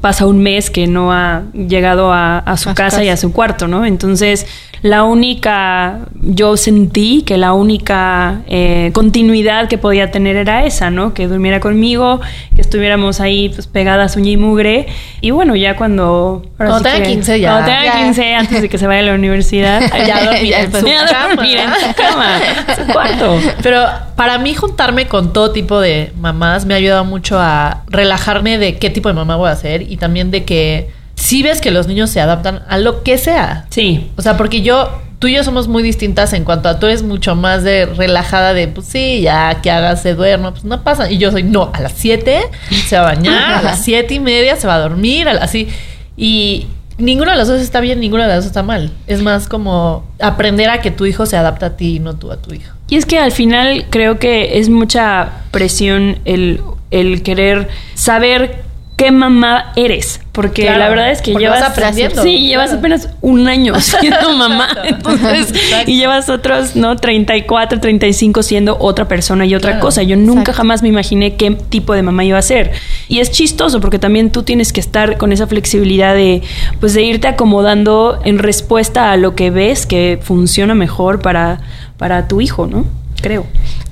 pasa 0.00 0.26
un 0.26 0.42
mes 0.42 0.70
que 0.70 0.86
no 0.86 1.12
ha 1.12 1.44
llegado 1.52 2.12
a, 2.12 2.56
su 2.56 2.74
casa, 2.74 3.04
y 3.04 3.08
a 3.08 3.16
su 3.16 3.32
cuarto, 3.32 3.68
¿no? 3.68 3.84
Entonces, 3.84 4.46
la 4.82 5.02
única, 5.04 6.00
yo 6.20 6.56
sentí 6.56 7.22
que 7.22 7.36
la 7.36 7.52
única 7.52 8.42
eh, 8.46 8.90
continuidad 8.92 9.68
que 9.68 9.76
podía 9.76 10.10
tener 10.10 10.36
era 10.36 10.64
esa, 10.64 10.90
¿no? 10.90 11.14
Que 11.14 11.26
durmiera 11.26 11.58
conmigo, 11.58 12.20
que 12.54 12.60
estuviéramos 12.60 13.20
ahí 13.20 13.48
pues 13.48 13.66
pegadas 13.66 14.16
uña 14.16 14.30
y 14.30 14.36
mugre. 14.36 14.86
Y 15.20 15.32
bueno, 15.32 15.56
ya 15.56 15.76
cuando... 15.76 16.44
Cuando 16.56 16.80
tenga 16.80 17.02
15 17.02 17.40
ya. 17.40 17.52
Cuando 17.52 17.70
tenga 17.70 18.04
15, 18.04 18.34
antes 18.34 18.62
de 18.62 18.68
que 18.68 18.78
se 18.78 18.86
vaya 18.86 19.00
a 19.00 19.04
la 19.04 19.14
universidad, 19.14 19.80
ya 20.06 20.24
dormir 20.26 20.54
en 20.54 20.72
su 20.72 20.82
cama. 20.82 21.56
en 21.66 21.86
su 21.86 21.94
cama, 21.94 22.40
su 22.76 22.92
cuarto. 22.92 23.38
Pero 23.62 23.84
para 24.14 24.38
mí 24.38 24.54
juntarme 24.54 25.08
con 25.08 25.32
todo 25.32 25.50
tipo 25.50 25.80
de 25.80 26.12
mamás 26.20 26.66
me 26.66 26.74
ha 26.74 26.76
ayudado 26.76 27.04
mucho 27.04 27.38
a 27.38 27.82
relajarme 27.88 28.58
de 28.58 28.78
qué 28.78 28.90
tipo 28.90 29.08
de 29.08 29.14
mamá 29.14 29.36
voy 29.36 29.50
a 29.50 29.56
ser 29.56 29.82
y 29.82 29.96
también 29.96 30.30
de 30.30 30.44
que 30.44 30.97
si 31.28 31.42
ves 31.42 31.60
que 31.60 31.70
los 31.70 31.86
niños 31.86 32.08
se 32.08 32.22
adaptan 32.22 32.62
a 32.70 32.78
lo 32.78 33.02
que 33.02 33.18
sea. 33.18 33.66
Sí. 33.68 34.10
O 34.16 34.22
sea, 34.22 34.38
porque 34.38 34.62
yo, 34.62 34.98
tú 35.18 35.26
y 35.26 35.34
yo 35.34 35.44
somos 35.44 35.68
muy 35.68 35.82
distintas 35.82 36.32
en 36.32 36.42
cuanto 36.42 36.70
a 36.70 36.80
tú 36.80 36.86
eres 36.86 37.02
mucho 37.02 37.36
más 37.36 37.62
de 37.62 37.84
relajada 37.84 38.54
de, 38.54 38.66
pues 38.66 38.86
sí, 38.86 39.20
ya 39.20 39.60
que 39.60 39.70
hagas, 39.70 40.00
se 40.00 40.14
duerma, 40.14 40.52
pues 40.52 40.64
no 40.64 40.82
pasa. 40.82 41.10
Y 41.10 41.18
yo 41.18 41.30
soy, 41.30 41.42
no, 41.42 41.70
a 41.74 41.80
las 41.80 41.92
7 41.96 42.40
se 42.86 42.96
va 42.96 43.02
a 43.02 43.14
bañar, 43.14 43.52
a 43.56 43.62
las 43.62 43.80
siete 43.84 44.14
y 44.14 44.20
media 44.20 44.56
se 44.56 44.66
va 44.66 44.76
a 44.76 44.78
dormir, 44.78 45.28
así. 45.28 45.68
Y 46.16 46.66
ninguna 46.96 47.32
de 47.32 47.36
las 47.36 47.48
dos 47.48 47.60
está 47.60 47.80
bien, 47.80 48.00
ninguna 48.00 48.22
de 48.22 48.30
las 48.30 48.38
dos 48.38 48.46
está 48.46 48.62
mal. 48.62 48.90
Es 49.06 49.20
más 49.20 49.48
como 49.48 50.10
aprender 50.20 50.70
a 50.70 50.80
que 50.80 50.90
tu 50.90 51.04
hijo 51.04 51.26
se 51.26 51.36
adapta 51.36 51.66
a 51.66 51.76
ti 51.76 51.96
y 51.96 51.98
no 51.98 52.16
tú 52.16 52.32
a 52.32 52.38
tu 52.38 52.54
hijo. 52.54 52.72
Y 52.88 52.96
es 52.96 53.04
que 53.04 53.18
al 53.18 53.32
final 53.32 53.84
creo 53.90 54.18
que 54.18 54.58
es 54.60 54.70
mucha 54.70 55.42
presión 55.50 56.20
el, 56.24 56.62
el 56.90 57.22
querer 57.22 57.68
saber 57.92 58.66
qué 58.98 59.12
mamá 59.12 59.72
eres. 59.76 60.20
Porque 60.32 60.64
la 60.64 60.88
verdad 60.88 61.10
es 61.10 61.22
que 61.22 61.34
llevas 61.34 61.62
aprendiendo. 61.62 62.22
Sí, 62.22 62.46
llevas 62.46 62.72
apenas 62.72 63.08
un 63.20 63.48
año 63.48 63.80
siendo 63.80 64.32
mamá. 64.34 64.68
Entonces, 64.84 65.52
y 65.86 65.96
llevas 65.96 66.28
otros, 66.28 66.76
¿no? 66.76 66.96
34, 66.96 67.80
35 67.80 68.42
siendo 68.42 68.76
otra 68.78 69.08
persona 69.08 69.46
y 69.46 69.54
otra 69.54 69.80
cosa. 69.80 70.02
Yo 70.02 70.16
nunca 70.16 70.52
jamás 70.52 70.82
me 70.82 70.88
imaginé 70.88 71.36
qué 71.36 71.52
tipo 71.52 71.94
de 71.94 72.02
mamá 72.02 72.24
iba 72.24 72.38
a 72.38 72.42
ser. 72.42 72.72
Y 73.08 73.20
es 73.20 73.30
chistoso 73.30 73.80
porque 73.80 73.98
también 73.98 74.30
tú 74.30 74.42
tienes 74.42 74.72
que 74.72 74.80
estar 74.80 75.16
con 75.16 75.32
esa 75.32 75.46
flexibilidad 75.46 76.14
de, 76.14 76.42
pues, 76.80 76.94
de 76.94 77.02
irte 77.02 77.28
acomodando 77.28 78.20
en 78.24 78.38
respuesta 78.38 79.12
a 79.12 79.16
lo 79.16 79.34
que 79.34 79.50
ves 79.50 79.86
que 79.86 80.18
funciona 80.20 80.74
mejor 80.74 81.20
para, 81.20 81.60
para 81.96 82.28
tu 82.28 82.40
hijo, 82.40 82.66
¿no? 82.66 82.84
Creo. 83.20 83.46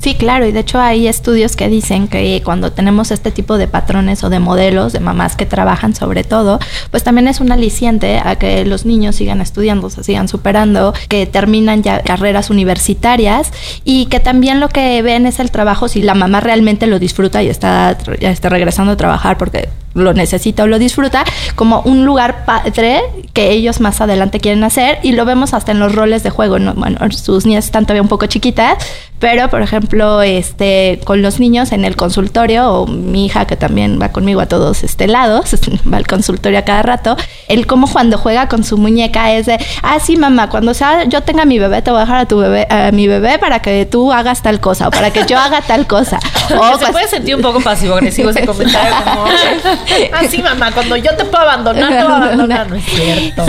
Sí, 0.06 0.14
claro, 0.14 0.46
y 0.46 0.52
de 0.52 0.60
hecho 0.60 0.78
hay 0.78 1.08
estudios 1.08 1.56
que 1.56 1.68
dicen 1.68 2.06
que 2.06 2.40
cuando 2.44 2.70
tenemos 2.70 3.10
este 3.10 3.32
tipo 3.32 3.58
de 3.58 3.66
patrones 3.66 4.22
o 4.22 4.30
de 4.30 4.38
modelos 4.38 4.92
de 4.92 5.00
mamás 5.00 5.34
que 5.34 5.46
trabajan 5.46 5.96
sobre 5.96 6.22
todo, 6.22 6.60
pues 6.92 7.02
también 7.02 7.26
es 7.26 7.40
un 7.40 7.50
aliciente 7.50 8.20
a 8.24 8.36
que 8.36 8.64
los 8.64 8.86
niños 8.86 9.16
sigan 9.16 9.40
estudiando, 9.40 9.90
se 9.90 10.04
sigan 10.04 10.28
superando, 10.28 10.94
que 11.08 11.26
terminan 11.26 11.82
ya 11.82 12.02
carreras 12.02 12.50
universitarias 12.50 13.50
y 13.82 14.06
que 14.06 14.20
también 14.20 14.60
lo 14.60 14.68
que 14.68 15.02
ven 15.02 15.26
es 15.26 15.40
el 15.40 15.50
trabajo 15.50 15.88
si 15.88 16.02
la 16.02 16.14
mamá 16.14 16.38
realmente 16.38 16.86
lo 16.86 17.00
disfruta 17.00 17.42
y 17.42 17.48
está, 17.48 17.98
está 18.20 18.48
regresando 18.48 18.92
a 18.92 18.96
trabajar 18.96 19.36
porque 19.36 19.68
lo 19.96 20.14
necesita 20.14 20.64
o 20.64 20.66
lo 20.66 20.78
disfruta, 20.78 21.24
como 21.54 21.80
un 21.82 22.04
lugar 22.04 22.44
padre 22.44 23.02
que 23.32 23.50
ellos 23.50 23.80
más 23.80 24.00
adelante 24.00 24.40
quieren 24.40 24.64
hacer 24.64 24.98
y 25.02 25.12
lo 25.12 25.24
vemos 25.24 25.54
hasta 25.54 25.72
en 25.72 25.78
los 25.78 25.94
roles 25.94 26.22
de 26.22 26.30
juego. 26.30 26.58
¿no? 26.58 26.74
Bueno, 26.74 26.98
sus 27.10 27.46
niñas 27.46 27.64
están 27.64 27.84
todavía 27.84 28.02
un 28.02 28.08
poco 28.08 28.26
chiquitas, 28.26 28.78
pero 29.18 29.48
por 29.48 29.62
ejemplo, 29.62 30.22
este, 30.22 31.00
con 31.04 31.22
los 31.22 31.40
niños 31.40 31.72
en 31.72 31.84
el 31.84 31.96
consultorio, 31.96 32.70
o 32.70 32.86
mi 32.86 33.26
hija 33.26 33.46
que 33.46 33.56
también 33.56 33.98
va 34.00 34.10
conmigo 34.10 34.40
a 34.40 34.46
todos 34.46 34.84
este 34.84 35.06
lados, 35.06 35.56
va 35.92 35.96
al 35.96 36.06
consultorio 36.06 36.58
a 36.58 36.62
cada 36.62 36.82
rato, 36.82 37.16
él 37.48 37.66
como 37.66 37.90
cuando 37.90 38.18
juega 38.18 38.48
con 38.48 38.64
su 38.64 38.76
muñeca 38.76 39.32
es 39.32 39.46
de, 39.46 39.58
ah, 39.82 39.98
sí, 40.00 40.16
mamá, 40.16 40.50
cuando 40.50 40.74
sea 40.74 41.04
yo 41.04 41.22
tenga 41.22 41.44
mi 41.44 41.58
bebé, 41.58 41.82
te 41.82 41.90
voy 41.90 41.98
a 41.98 42.00
dejar 42.02 42.18
a 42.18 42.26
tu 42.26 42.38
bebé, 42.38 42.66
a 42.68 42.92
mi 42.92 43.08
bebé 43.08 43.38
para 43.38 43.60
que 43.60 43.86
tú 43.86 44.12
hagas 44.12 44.42
tal 44.42 44.60
cosa, 44.60 44.88
o 44.88 44.90
para 44.90 45.10
que 45.10 45.24
yo 45.26 45.38
haga 45.38 45.62
tal 45.62 45.86
cosa. 45.86 46.18
O 46.58 46.78
se 46.78 46.92
puede 46.92 47.08
sentir 47.08 47.34
un 47.34 47.42
poco 47.42 47.60
pasivo-agresivo 47.60 48.30
ese 48.30 48.46
comentario 48.46 48.94
como 49.04 49.24
Así, 50.12 50.42
mamá, 50.42 50.70
cuando 50.72 50.96
yo 50.96 51.14
te 51.16 51.24
puedo 51.24 51.42
abandonar, 51.42 51.88
te 51.88 52.04
voy 52.04 52.12
a 52.12 52.16
abandonar. 52.16 52.70
No 52.70 52.76
es 52.76 52.84
cierto. 52.84 53.44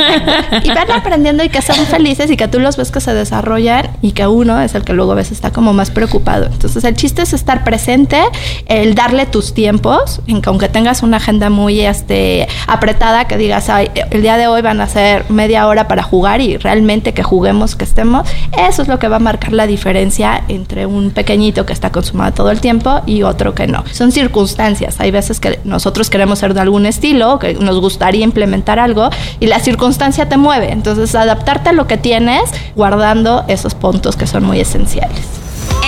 Y 0.64 0.70
van 0.70 0.92
aprendiendo 0.92 1.44
y 1.44 1.50
que 1.50 1.62
son 1.62 1.76
felices 1.86 2.32
y 2.32 2.38
que 2.38 2.48
tú 2.48 2.60
los 2.60 2.78
ves 2.78 2.92
que 2.92 3.00
se 3.00 3.14
desarrollan 3.14 3.90
y 4.02 4.12
que 4.14 4.28
uno 4.28 4.60
es 4.62 4.76
el 4.76 4.84
que 4.84 4.94
luego 4.94 5.12
a 5.12 5.16
veces 5.16 5.34
está 5.34 5.52
como 5.52 5.74
más 5.74 5.92
preocupado 5.92 6.08
ocupado. 6.08 6.46
Entonces 6.46 6.84
el 6.84 6.96
chiste 6.96 7.22
es 7.22 7.34
estar 7.34 7.64
presente, 7.64 8.18
el 8.66 8.96
darle 8.96 9.26
tus 9.26 9.54
tiempos, 9.54 10.22
en 10.28 10.42
que 10.42 10.50
aunque 10.50 10.70
tengas 10.70 11.04
una 11.04 11.18
agenda 11.18 11.50
muy 11.50 11.82
este, 11.82 12.48
apretada, 12.66 13.26
que 13.26 13.38
digas, 13.38 13.70
Ay, 13.70 13.92
el 14.10 14.22
día 14.22 14.38
de 14.38 14.48
hoy 14.48 14.62
van 14.62 14.82
a 14.82 14.88
ser 14.88 15.30
media 15.30 15.68
hora 15.68 15.88
para 15.88 16.04
jugar 16.04 16.42
y 16.42 16.58
realmente 16.58 17.14
que 17.14 17.24
juguemos, 17.24 17.76
que 17.76 17.84
estemos, 17.84 18.28
eso 18.58 18.82
es 18.82 18.88
lo 18.88 19.00
que 19.00 19.08
va 19.08 19.18
a 19.18 19.20
marcar 19.20 19.54
la 19.54 19.68
diferencia 19.68 20.44
entre 20.48 20.86
un 20.86 21.12
pequeñito 21.12 21.66
que 21.66 21.74
está 21.74 21.92
consumado 21.92 22.34
todo 22.34 22.52
el 22.52 22.62
tiempo 22.62 23.02
y 23.06 23.24
otro 23.24 23.54
que 23.54 23.68
no. 23.68 23.84
Son 23.92 24.12
circunstancias, 24.12 25.00
hay 25.00 25.12
veces 25.12 25.40
que 25.40 25.60
nosotros 25.64 26.10
queremos 26.18 26.40
ser 26.40 26.56
de 26.56 26.62
algún 26.62 26.88
estilo, 26.88 27.38
que 27.38 27.54
nos 27.54 27.80
gustaría 27.80 28.24
implementar 28.24 28.80
algo 28.80 29.12
y 29.40 29.46
la 29.46 29.60
circunstancia 29.60 30.28
te 30.28 30.36
mueve, 30.36 30.72
entonces 30.72 31.14
adaptarte 31.14 31.70
a 31.70 31.74
lo 31.74 31.86
que 31.86 31.98
tienes 31.98 32.42
guardando 32.76 33.46
esos 33.48 33.76
puntos 33.76 34.16
que 34.16 34.26
son 34.26 34.44
muy 34.44 34.60
esenciales. 34.60 35.20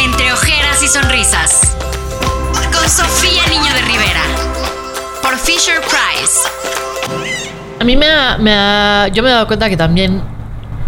Entre 0.05 0.31
ojeras 0.31 0.83
y 0.83 0.87
sonrisas. 0.87 1.61
Con 2.71 2.87
Sofía 2.87 3.41
Niño 3.49 3.73
de 3.73 3.81
Rivera. 3.81 4.21
Por 5.23 5.35
Fisher 5.39 5.81
Price. 5.81 6.39
A 7.79 7.83
mí 7.83 7.95
me 7.97 8.05
ha, 8.05 8.37
me 8.37 8.53
ha- 8.53 9.07
Yo 9.07 9.23
me 9.23 9.29
he 9.29 9.31
dado 9.31 9.47
cuenta 9.47 9.67
que 9.67 9.77
también. 9.77 10.21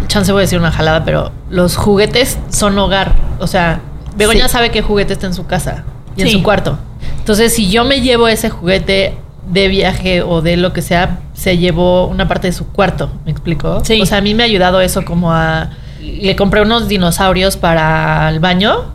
Chance 0.06 0.30
voy 0.30 0.40
a 0.40 0.42
decir 0.42 0.58
una 0.60 0.70
jalada, 0.70 1.04
pero 1.04 1.32
los 1.50 1.76
juguetes 1.76 2.38
son 2.50 2.78
hogar. 2.78 3.12
O 3.40 3.48
sea, 3.48 3.80
Begoña 4.14 4.46
Sí. 4.46 4.52
sabe 4.52 4.70
qué 4.70 4.82
juguete 4.82 5.14
está 5.14 5.26
en 5.26 5.34
su 5.34 5.46
casa 5.46 5.82
y 6.16 6.22
en 6.22 6.30
su 6.30 6.42
cuarto. 6.44 6.78
Entonces, 7.18 7.52
si 7.54 7.70
yo 7.70 7.84
me 7.84 8.00
llevo 8.02 8.28
ese 8.28 8.50
juguete 8.50 9.16
de 9.50 9.68
viaje 9.68 10.22
o 10.22 10.40
de 10.42 10.56
lo 10.56 10.72
que 10.72 10.82
sea, 10.82 11.20
se 11.34 11.58
llevó 11.58 12.06
una 12.06 12.28
parte 12.28 12.46
de 12.48 12.52
su 12.52 12.68
cuarto. 12.68 13.10
¿Me 13.24 13.32
explico? 13.32 13.82
Sí. 13.84 14.00
O 14.00 14.06
sea, 14.06 14.18
a 14.18 14.20
mí 14.20 14.34
me 14.34 14.42
ha 14.42 14.46
ayudado 14.46 14.80
eso 14.80 15.04
como 15.04 15.32
a. 15.32 15.70
Le 16.00 16.34
compré 16.34 16.62
unos 16.62 16.88
dinosaurios 16.88 17.56
para 17.56 18.28
el 18.28 18.40
baño 18.40 18.92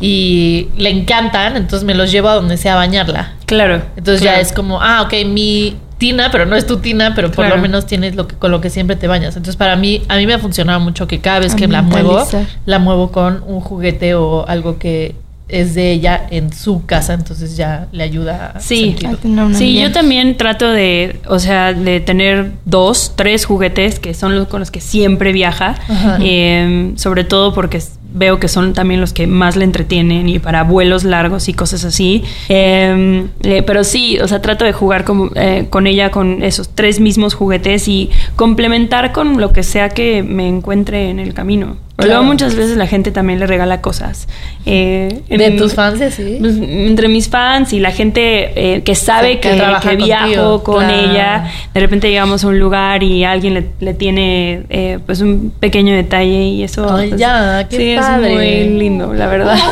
y 0.00 0.68
le 0.76 0.90
encantan, 0.90 1.56
entonces 1.56 1.84
me 1.84 1.94
los 1.94 2.10
llevo 2.10 2.28
a 2.30 2.34
donde 2.34 2.56
sea 2.56 2.72
a 2.74 2.76
bañarla. 2.76 3.32
Claro. 3.46 3.82
Entonces 3.96 4.22
claro. 4.22 4.36
ya 4.38 4.40
es 4.42 4.52
como, 4.52 4.82
ah, 4.82 5.02
ok, 5.02 5.14
mi 5.26 5.76
tina, 5.98 6.30
pero 6.32 6.44
no 6.46 6.56
es 6.56 6.66
tu 6.66 6.78
tina, 6.78 7.12
pero 7.14 7.28
por 7.28 7.44
Claro. 7.44 7.56
lo 7.56 7.62
menos 7.62 7.86
tienes 7.86 8.16
lo 8.16 8.26
que, 8.26 8.34
con 8.34 8.50
lo 8.50 8.60
que 8.60 8.70
siempre 8.70 8.96
te 8.96 9.06
bañas. 9.06 9.36
Entonces 9.36 9.54
para 9.56 9.76
mí, 9.76 10.02
a 10.08 10.16
mí 10.16 10.26
me 10.26 10.34
ha 10.34 10.38
funcionado 10.40 10.80
mucho 10.80 11.06
que 11.06 11.20
cada 11.20 11.38
vez 11.38 11.54
que 11.54 11.68
la 11.68 11.82
muevo, 11.82 12.26
la 12.66 12.78
muevo 12.80 13.12
con 13.12 13.44
un 13.46 13.60
juguete 13.60 14.16
o 14.16 14.44
algo 14.48 14.78
que 14.80 15.14
es 15.52 15.74
de 15.74 15.92
ella 15.92 16.26
en 16.30 16.52
su 16.52 16.84
casa, 16.86 17.14
entonces 17.14 17.56
ya 17.56 17.86
le 17.92 18.02
ayuda 18.02 18.54
a 18.56 18.60
Sí. 18.60 18.96
A 19.06 19.16
tener 19.16 19.54
Sí, 19.54 19.80
yo 19.80 19.92
también 19.92 20.36
trato 20.36 20.70
de, 20.70 21.20
o 21.28 21.38
sea, 21.38 21.74
de 21.74 22.00
tener 22.00 22.52
dos, 22.64 23.12
tres 23.16 23.44
juguetes 23.44 24.00
que 24.00 24.14
son 24.14 24.34
los 24.34 24.48
con 24.48 24.60
los 24.60 24.70
que 24.70 24.80
siempre 24.80 25.32
viaja, 25.32 25.76
Ajá. 25.88 26.18
Eh, 26.20 26.92
sobre 26.96 27.24
todo 27.24 27.52
porque 27.54 27.80
veo 28.14 28.38
que 28.38 28.48
son 28.48 28.72
también 28.72 29.00
los 29.00 29.12
que 29.12 29.26
más 29.26 29.56
le 29.56 29.64
entretienen 29.64 30.28
y 30.28 30.38
para 30.38 30.64
vuelos 30.64 31.04
largos 31.04 31.48
y 31.48 31.54
cosas 31.54 31.84
así. 31.84 32.24
Eh, 32.48 33.26
eh, 33.42 33.62
pero 33.62 33.84
sí, 33.84 34.18
o 34.20 34.28
sea, 34.28 34.42
trato 34.42 34.64
de 34.64 34.72
jugar 34.72 35.04
con, 35.04 35.30
eh, 35.34 35.66
con 35.70 35.86
ella 35.86 36.10
con 36.10 36.42
esos 36.42 36.68
tres 36.68 37.00
mismos 37.00 37.34
juguetes 37.34 37.88
y 37.88 38.10
complementar 38.36 39.12
con 39.12 39.40
lo 39.40 39.52
que 39.52 39.62
sea 39.62 39.90
que 39.90 40.22
me 40.22 40.48
encuentre 40.48 41.10
en 41.10 41.18
el 41.18 41.34
camino. 41.34 41.76
Claro. 41.96 42.14
Luego 42.14 42.24
muchas 42.24 42.54
veces 42.54 42.76
la 42.76 42.86
gente 42.86 43.12
también 43.12 43.38
le 43.38 43.46
regala 43.46 43.80
cosas. 43.80 44.26
Eh, 44.66 45.20
De 45.28 45.44
en- 45.46 45.56
tus 45.56 45.74
fans, 45.74 46.00
sí. 46.14 46.38
pues, 46.40 46.56
entre 46.56 47.08
mis 47.08 47.28
fans 47.28 47.72
y 47.72 47.80
la 47.80 47.90
gente 47.92 48.52
eh, 48.76 48.82
que 48.82 48.94
sabe 48.94 49.38
que, 49.40 49.60
que 49.82 49.96
viajo 49.96 50.62
con 50.64 50.84
claro. 50.84 50.94
ella, 51.10 51.50
de 51.74 51.80
repente 51.80 52.08
llegamos 52.08 52.42
a 52.44 52.48
un 52.48 52.58
lugar 52.58 53.02
y 53.02 53.24
alguien 53.24 53.54
le, 53.54 53.66
le 53.80 53.94
tiene 53.94 54.62
eh, 54.70 54.98
pues 55.04 55.20
un 55.20 55.52
pequeño 55.60 55.94
detalle 55.94 56.42
y 56.44 56.62
eso 56.64 56.92
Ay, 56.92 57.10
pues, 57.10 57.20
ya, 57.20 57.66
qué 57.68 57.76
sí, 57.76 58.00
padre. 58.00 58.62
es 58.62 58.68
muy 58.70 58.78
lindo, 58.78 59.12
la 59.12 59.26
verdad. 59.26 59.58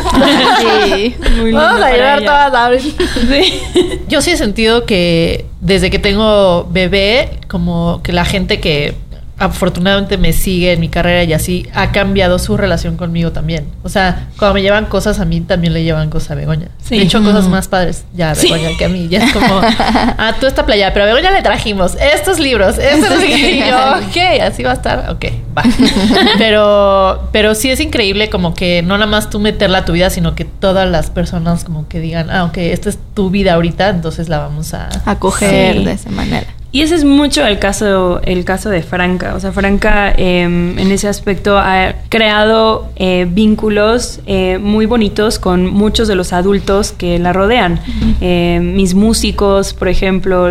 Sí. 0.94 1.14
Muy 1.36 1.44
lindo 1.52 1.58
Vamos 1.60 1.82
a 1.82 1.90
llevar 1.92 2.20
todas 2.20 2.52
a 2.54 2.66
abrir. 2.66 2.80
Sí. 2.82 3.60
Yo 4.08 4.20
sí 4.20 4.30
he 4.32 4.36
sentido 4.36 4.84
que 4.84 5.46
desde 5.60 5.90
que 5.90 5.98
tengo 5.98 6.68
bebé, 6.70 7.30
como 7.48 8.00
que 8.02 8.12
la 8.12 8.24
gente 8.24 8.60
que 8.60 8.94
afortunadamente 9.40 10.18
me 10.18 10.34
sigue 10.34 10.72
en 10.74 10.80
mi 10.80 10.88
carrera 10.90 11.24
y 11.24 11.32
así, 11.32 11.66
ha 11.74 11.92
cambiado 11.92 12.38
su 12.38 12.56
relación 12.58 12.96
conmigo 12.98 13.32
también. 13.32 13.64
O 13.82 13.88
sea, 13.88 14.28
cuando 14.38 14.54
me 14.54 14.62
llevan 14.62 14.84
cosas 14.84 15.18
a 15.18 15.24
mí, 15.24 15.40
también 15.40 15.72
le 15.72 15.82
llevan 15.82 16.10
cosas 16.10 16.32
a 16.32 16.34
Begoña. 16.34 16.68
Sí. 16.84 16.98
De 16.98 17.04
hecho, 17.04 17.22
cosas 17.22 17.48
más 17.48 17.66
padres 17.66 18.04
ya 18.14 18.32
a 18.32 18.34
Sí. 18.34 18.52
Begoña 18.52 18.76
que 18.76 18.84
a 18.84 18.88
mí. 18.90 19.08
Ya 19.08 19.24
es 19.24 19.32
como, 19.32 19.60
ah, 19.62 20.34
tú 20.38 20.46
esta 20.46 20.66
playa, 20.66 20.92
pero 20.92 21.04
a 21.04 21.08
Begoña 21.08 21.30
le 21.30 21.40
trajimos 21.40 21.96
estos 22.14 22.38
libros, 22.38 22.76
estos 22.78 23.18
sé 23.18 23.26
qué". 23.26 23.50
Y 23.56 23.58
yo, 23.60 23.76
ok, 24.08 24.42
así 24.42 24.62
va 24.62 24.72
a 24.72 24.74
estar, 24.74 25.10
ok, 25.10 25.24
va. 25.56 25.62
pero, 26.38 27.28
pero 27.32 27.54
sí 27.54 27.70
es 27.70 27.80
increíble 27.80 28.28
como 28.28 28.52
que 28.54 28.82
no 28.82 28.98
nada 28.98 29.10
más 29.10 29.30
tú 29.30 29.40
meterla 29.40 29.78
a 29.78 29.84
tu 29.86 29.92
vida, 29.92 30.10
sino 30.10 30.34
que 30.34 30.44
todas 30.44 30.88
las 30.88 31.08
personas 31.10 31.64
como 31.64 31.88
que 31.88 31.98
digan, 32.00 32.30
ah, 32.30 32.44
ok, 32.44 32.58
esta 32.58 32.90
es 32.90 32.98
tu 33.14 33.30
vida 33.30 33.54
ahorita, 33.54 33.88
entonces 33.88 34.28
la 34.28 34.38
vamos 34.38 34.74
a... 34.74 34.88
Acoger 35.06 35.78
Sí. 35.78 35.84
de 35.84 35.92
esa 35.92 36.10
manera. 36.10 36.46
Y 36.72 36.82
ese 36.82 36.94
es 36.94 37.04
mucho 37.04 37.44
el 37.44 37.58
caso, 37.58 38.20
el 38.22 38.44
caso 38.44 38.70
de 38.70 38.82
Franca. 38.82 39.34
O 39.34 39.40
sea, 39.40 39.50
Franca 39.50 40.14
eh, 40.16 40.42
en 40.42 40.92
ese 40.92 41.08
aspecto 41.08 41.58
ha 41.58 41.94
creado 42.08 42.90
eh, 42.94 43.26
vínculos 43.28 44.20
eh, 44.26 44.58
muy 44.58 44.86
bonitos 44.86 45.40
con 45.40 45.66
muchos 45.66 46.06
de 46.06 46.14
los 46.14 46.32
adultos 46.32 46.92
que 46.92 47.18
la 47.18 47.32
rodean. 47.32 47.80
Eh, 48.20 48.60
mis 48.62 48.94
músicos, 48.94 49.74
por 49.74 49.88
ejemplo, 49.88 50.48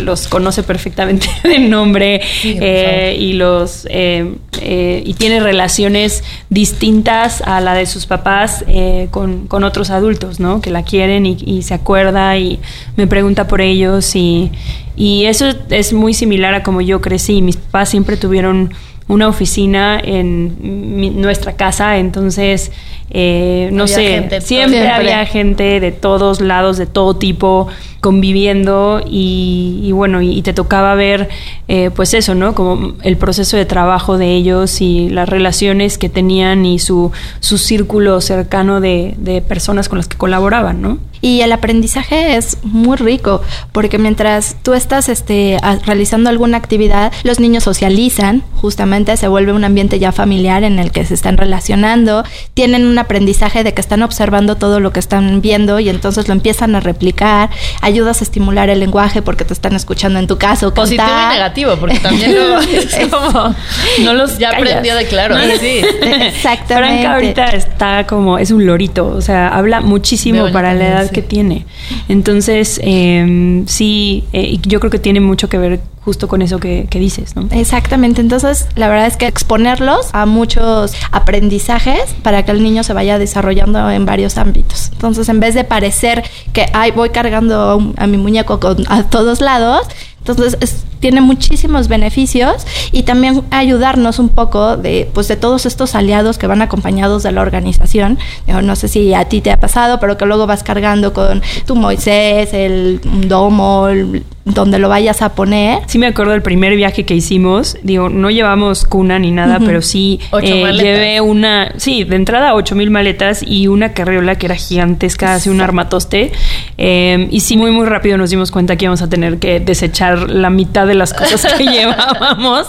los 0.00 0.28
conoce 0.28 0.62
perfectamente 0.62 1.28
de 1.42 1.58
nombre 1.58 2.20
Sí, 2.42 2.58
y 2.58 3.32
los 3.34 3.86
y 3.90 5.14
tiene 5.14 5.40
relaciones 5.40 6.22
distintas 6.50 7.40
a 7.42 7.60
la 7.60 7.74
de 7.74 7.86
sus 7.86 8.06
papás 8.06 8.64
con, 9.10 9.46
con 9.46 9.64
otros 9.64 9.90
adultos, 9.90 10.38
¿no? 10.38 10.60
Que 10.60 10.70
la 10.70 10.82
quieren 10.82 11.24
y, 11.24 11.36
y 11.44 11.62
se 11.62 11.74
acuerda 11.74 12.36
y 12.36 12.60
me 12.96 13.06
pregunta 13.06 13.48
por 13.48 13.60
ellos 13.60 14.14
y, 14.14 14.50
y 14.96 15.24
eso 15.26 15.46
es 15.70 15.92
muy 15.92 16.14
similar 16.14 16.54
a 16.54 16.62
como 16.62 16.80
yo 16.80 17.00
crecí. 17.00 17.42
Mis 17.42 17.56
papás 17.56 17.88
siempre 17.90 18.16
tuvieron 18.16 18.72
una 19.08 19.28
oficina 19.28 20.00
en 20.02 20.96
mi- 20.96 21.10
nuestra 21.10 21.54
casa, 21.54 21.98
entonces, 21.98 22.70
eh, 23.10 23.68
no 23.72 23.82
Había 23.84 23.94
sé, 23.94 24.40
Siempre. 24.40 24.88
había 24.88 25.26
gente 25.26 25.80
de 25.80 25.92
todos 25.92 26.40
lados, 26.40 26.78
de 26.78 26.86
todo 26.86 27.16
tipo, 27.16 27.68
conviviendo 28.02 29.00
y, 29.06 29.78
y 29.84 29.92
bueno, 29.92 30.22
y, 30.22 30.42
te 30.42 30.52
tocaba 30.52 30.96
ver, 30.96 31.28
eh, 31.68 31.90
pues 31.94 32.14
eso, 32.14 32.34
¿no? 32.34 32.52
Como 32.52 32.94
el 33.04 33.16
proceso 33.16 33.56
de 33.56 33.64
trabajo 33.64 34.18
de 34.18 34.34
ellos 34.34 34.80
y 34.80 35.08
las 35.08 35.28
relaciones 35.28 35.98
que 35.98 36.08
tenían 36.08 36.66
y 36.66 36.80
su, 36.80 37.12
su 37.38 37.58
círculo 37.58 38.20
cercano 38.20 38.80
de, 38.80 39.42
personas 39.46 39.88
con 39.88 39.98
las 39.98 40.08
que 40.08 40.16
colaboraban, 40.16 40.82
¿no? 40.82 40.98
Y 41.20 41.42
el 41.42 41.52
aprendizaje 41.52 42.36
es 42.36 42.58
muy 42.64 42.96
rico, 42.96 43.42
porque 43.70 43.98
mientras 43.98 44.56
tú 44.64 44.74
estás 44.74 45.08
este, 45.08 45.56
realizando 45.86 46.28
alguna 46.28 46.56
actividad, 46.56 47.12
los 47.22 47.38
niños 47.38 47.62
socializan, 47.62 48.42
justamente 48.56 49.16
se 49.16 49.28
vuelve 49.28 49.52
un 49.52 49.62
ambiente 49.62 50.00
ya 50.00 50.10
familiar 50.10 50.64
en 50.64 50.80
el 50.80 50.90
que 50.90 51.04
se 51.04 51.14
están 51.14 51.36
relacionando, 51.36 52.24
tienen 52.54 52.84
un 52.84 52.98
aprendizaje 52.98 53.62
de 53.62 53.72
que 53.72 53.80
están 53.80 54.02
observando 54.02 54.56
todo 54.56 54.80
lo 54.80 54.92
que 54.92 54.98
están 54.98 55.40
viendo 55.40 55.78
y 55.78 55.88
entonces 55.88 56.26
lo 56.26 56.34
empiezan 56.34 56.74
a 56.74 56.80
replicar, 56.80 57.50
ayudas 57.92 58.20
a 58.20 58.24
estimular 58.24 58.70
el 58.70 58.80
lenguaje 58.80 59.22
porque 59.22 59.44
te 59.44 59.52
están 59.52 59.74
escuchando 59.74 60.18
en 60.18 60.26
tu 60.26 60.38
caso. 60.38 60.72
Positivo 60.74 61.06
cantar. 61.06 61.32
y 61.32 61.34
negativo, 61.34 61.76
porque 61.78 61.98
también 62.00 62.32
luego 62.34 62.58
es 62.60 63.08
como... 63.10 63.54
No 64.02 64.14
los 64.14 64.38
Ya 64.38 64.50
callas. 64.50 64.68
aprendió 64.68 64.96
de 64.96 65.06
claro, 65.06 65.36
No, 65.36 65.42
sí. 65.60 65.82
Exactamente. 66.02 67.02
Franca 67.02 67.14
ahorita 67.14 67.44
está 67.50 68.06
como, 68.06 68.38
es 68.38 68.50
un 68.50 68.66
lorito, 68.66 69.06
o 69.06 69.20
sea, 69.20 69.48
habla 69.48 69.80
muchísimo 69.80 70.50
para 70.52 70.74
la 70.74 70.88
edad 70.88 71.04
sí. 71.08 71.14
que 71.14 71.22
tiene. 71.22 71.66
Entonces, 72.08 72.80
eh, 72.82 73.62
sí, 73.66 74.24
eh, 74.32 74.58
yo 74.62 74.80
creo 74.80 74.90
que 74.90 74.98
tiene 74.98 75.20
mucho 75.20 75.48
que 75.48 75.58
ver 75.58 75.80
justo 76.04 76.26
con 76.26 76.42
eso 76.42 76.58
que, 76.58 76.86
que 76.90 76.98
dices, 76.98 77.36
¿no? 77.36 77.46
Exactamente, 77.52 78.20
entonces 78.20 78.66
la 78.74 78.88
verdad 78.88 79.06
es 79.06 79.16
que 79.16 79.26
exponerlos 79.28 80.08
a 80.12 80.26
muchos 80.26 80.94
aprendizajes 81.12 82.12
para 82.22 82.44
que 82.44 82.50
el 82.50 82.62
niño 82.62 82.82
se 82.82 82.92
vaya 82.92 83.18
desarrollando 83.18 83.88
en 83.88 84.04
varios 84.04 84.36
ámbitos. 84.36 84.90
Entonces, 84.92 85.28
en 85.28 85.38
vez 85.38 85.54
de 85.54 85.62
parecer 85.62 86.24
que 86.52 86.66
ay, 86.72 86.90
voy 86.90 87.10
cargando 87.10 87.78
a, 87.96 88.06
mi 88.06 88.16
muñeco 88.18 88.60
con- 88.60 88.84
a 88.88 89.04
todos 89.04 89.40
lados, 89.40 89.86
entonces 90.18 90.56
es- 90.60 90.84
tiene 91.00 91.20
muchísimos 91.20 91.88
beneficios 91.88 92.64
y 92.92 93.02
también 93.02 93.42
ayudarnos 93.50 94.20
un 94.20 94.28
poco 94.28 94.76
de 94.76 95.10
pues 95.12 95.26
de 95.26 95.34
todos 95.36 95.66
estos 95.66 95.96
aliados 95.96 96.38
que 96.38 96.46
van 96.46 96.62
acompañados 96.62 97.24
de 97.24 97.32
la 97.32 97.40
organización. 97.40 98.18
Yo 98.46 98.62
no 98.62 98.76
sé 98.76 98.86
si 98.86 99.12
a 99.14 99.24
ti 99.24 99.40
te 99.40 99.50
ha 99.50 99.58
pasado, 99.58 99.98
pero 99.98 100.16
que 100.16 100.24
luego 100.26 100.46
vas 100.46 100.62
cargando 100.62 101.12
con 101.12 101.42
tu 101.66 101.74
Moisés, 101.74 102.54
el 102.54 103.00
domo, 103.26 103.88
el- 103.88 104.22
donde 104.44 104.78
lo 104.78 104.88
vayas 104.88 105.22
a 105.22 105.34
poner. 105.34 105.80
Sí 105.86 105.98
me 105.98 106.06
acuerdo 106.06 106.32
del 106.32 106.42
primer 106.42 106.74
viaje 106.76 107.04
que 107.04 107.14
hicimos. 107.14 107.76
Digo, 107.82 108.08
no 108.08 108.30
llevamos 108.30 108.84
cuna 108.84 109.18
ni 109.18 109.30
nada, 109.30 109.60
pero 109.64 109.82
sí 109.82 110.18
Ocho 110.30 110.46
eh, 110.46 110.72
llevé 110.72 111.20
una... 111.20 111.72
Sí, 111.76 112.04
de 112.04 112.16
entrada 112.16 112.54
ocho 112.54 112.74
mil 112.74 112.90
maletas 112.90 113.44
y 113.46 113.68
una 113.68 113.92
carriola 113.92 114.36
que 114.36 114.46
era 114.46 114.56
gigantesca, 114.56 115.34
así 115.34 115.48
un 115.48 115.60
armatoste. 115.60 116.32
Eh, 116.76 117.28
y 117.30 117.40
sí, 117.40 117.56
muy, 117.56 117.70
muy 117.70 117.86
rápido 117.86 118.18
nos 118.18 118.30
dimos 118.30 118.50
cuenta 118.50 118.76
que 118.76 118.86
íbamos 118.86 119.02
a 119.02 119.08
tener 119.08 119.38
que 119.38 119.60
desechar 119.60 120.30
la 120.30 120.50
mitad 120.50 120.86
de 120.86 120.94
las 120.94 121.14
cosas 121.14 121.54
que 121.54 121.64
llevábamos. 121.70 122.66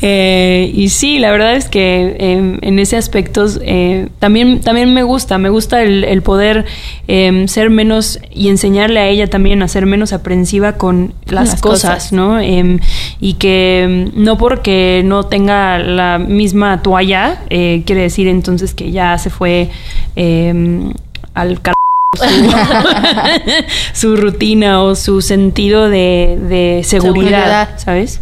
Eh, 0.00 0.70
y 0.74 0.88
sí, 0.88 1.18
la 1.18 1.30
verdad 1.30 1.54
es 1.54 1.68
que 1.68 2.16
eh, 2.18 2.58
en 2.62 2.78
ese 2.78 2.96
aspecto 2.96 3.46
eh, 3.62 4.08
también, 4.18 4.60
también 4.60 4.94
me 4.94 5.02
gusta. 5.02 5.38
Me 5.38 5.50
gusta 5.50 5.82
el, 5.82 6.04
el 6.04 6.22
poder 6.22 6.64
eh, 7.08 7.44
ser 7.48 7.70
menos 7.70 8.20
y 8.30 8.48
enseñarle 8.48 9.00
a 9.00 9.08
ella 9.08 9.28
también 9.28 9.62
a 9.62 9.68
ser 9.68 9.86
menos 9.86 10.12
aprensiva 10.12 10.74
con 10.74 11.09
las, 11.26 11.50
Las 11.50 11.60
cosas, 11.60 11.94
cosas. 11.94 12.12
¿no? 12.12 12.40
Em, 12.40 12.78
y 13.20 13.34
que 13.34 13.82
em, 13.84 14.10
no 14.14 14.36
porque 14.38 15.02
no 15.04 15.24
tenga 15.24 15.78
la 15.78 16.18
misma 16.18 16.82
toalla, 16.82 17.42
eh, 17.50 17.82
quiere 17.86 18.02
decir 18.02 18.28
entonces 18.28 18.74
que 18.74 18.90
ya 18.90 19.16
se 19.18 19.30
fue 19.30 19.70
em, 20.16 20.92
al 21.34 21.60
car 21.60 21.74
su, 22.18 22.24
su 23.94 24.16
rutina 24.16 24.82
o 24.82 24.94
su 24.94 25.20
sentido 25.22 25.88
de, 25.88 26.38
de 26.48 26.82
seguridad, 26.84 27.68
Seguridad. 27.68 27.68
¿sabes? 27.78 28.20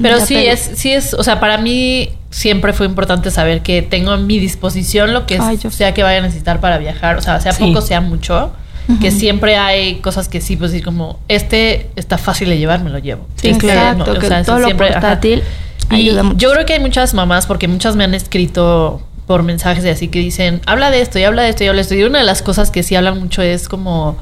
Pero 0.00 0.18
Ya 0.18 0.26
sí 0.26 0.34
pego. 0.34 0.52
es, 0.52 0.70
sí 0.74 0.92
es, 0.92 1.14
o 1.14 1.22
sea, 1.22 1.38
para 1.40 1.58
mí 1.58 2.08
siempre 2.30 2.72
fue 2.72 2.86
importante 2.86 3.30
saber 3.30 3.60
que 3.62 3.82
tengo 3.82 4.10
a 4.10 4.16
mi 4.16 4.38
disposición 4.38 5.12
lo 5.12 5.26
que 5.26 5.38
Ay, 5.38 5.58
sea 5.70 5.92
que 5.92 6.02
vaya 6.02 6.18
a 6.18 6.22
necesitar 6.22 6.60
para 6.60 6.78
viajar, 6.78 7.18
o 7.18 7.22
sea, 7.22 7.40
sea 7.40 7.52
Sí. 7.52 7.64
poco, 7.64 7.82
sea 7.82 8.00
mucho, 8.00 8.52
que 9.00 9.10
siempre 9.10 9.56
hay 9.56 9.96
cosas 9.96 10.28
que 10.28 10.40
sí, 10.40 10.56
pues 10.56 10.72
decir 10.72 10.84
como, 10.84 11.18
este 11.28 11.90
está 11.96 12.18
fácil 12.18 12.48
de 12.48 12.58
llevar, 12.58 12.82
me 12.82 12.90
lo 12.90 12.98
llevo. 12.98 13.26
Sí, 13.36 13.50
Este, 13.50 13.66
exacto, 13.68 14.12
no, 14.12 14.18
o 14.18 14.22
sea, 14.22 14.42
todo 14.44 14.58
lo 14.58 14.66
siempre, 14.66 14.88
ajá. 14.88 15.00
portátil 15.00 15.42
Y 15.90 15.94
ayuda 15.94 16.22
mucho. 16.22 16.38
yo 16.38 16.52
creo 16.52 16.66
que 16.66 16.72
hay 16.74 16.80
muchas 16.80 17.14
mamás, 17.14 17.46
porque 17.46 17.68
muchas 17.68 17.96
me 17.96 18.04
han 18.04 18.14
escrito 18.14 19.02
por 19.26 19.42
mensajes 19.44 19.84
de 19.84 19.90
así 19.90 20.08
que 20.08 20.18
dicen, 20.18 20.60
habla 20.66 20.90
de 20.90 21.00
esto 21.00 21.18
y 21.18 21.24
habla 21.24 21.42
de 21.42 21.50
esto 21.50 21.64
y 21.64 21.68
habla 21.68 21.80
de 21.80 21.82
esto. 21.82 21.94
Y 21.94 22.02
una 22.02 22.18
de 22.18 22.24
las 22.24 22.42
cosas 22.42 22.70
que 22.70 22.82
sí 22.82 22.94
hablan 22.96 23.18
mucho 23.18 23.40
es 23.40 23.68
como, 23.68 24.16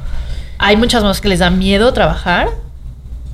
hay 0.59 0.77
muchas 0.77 1.03
mamás 1.03 1.21
que 1.21 1.29
les 1.29 1.39
da 1.39 1.51
miedo 1.51 1.93
trabajar 1.93 2.51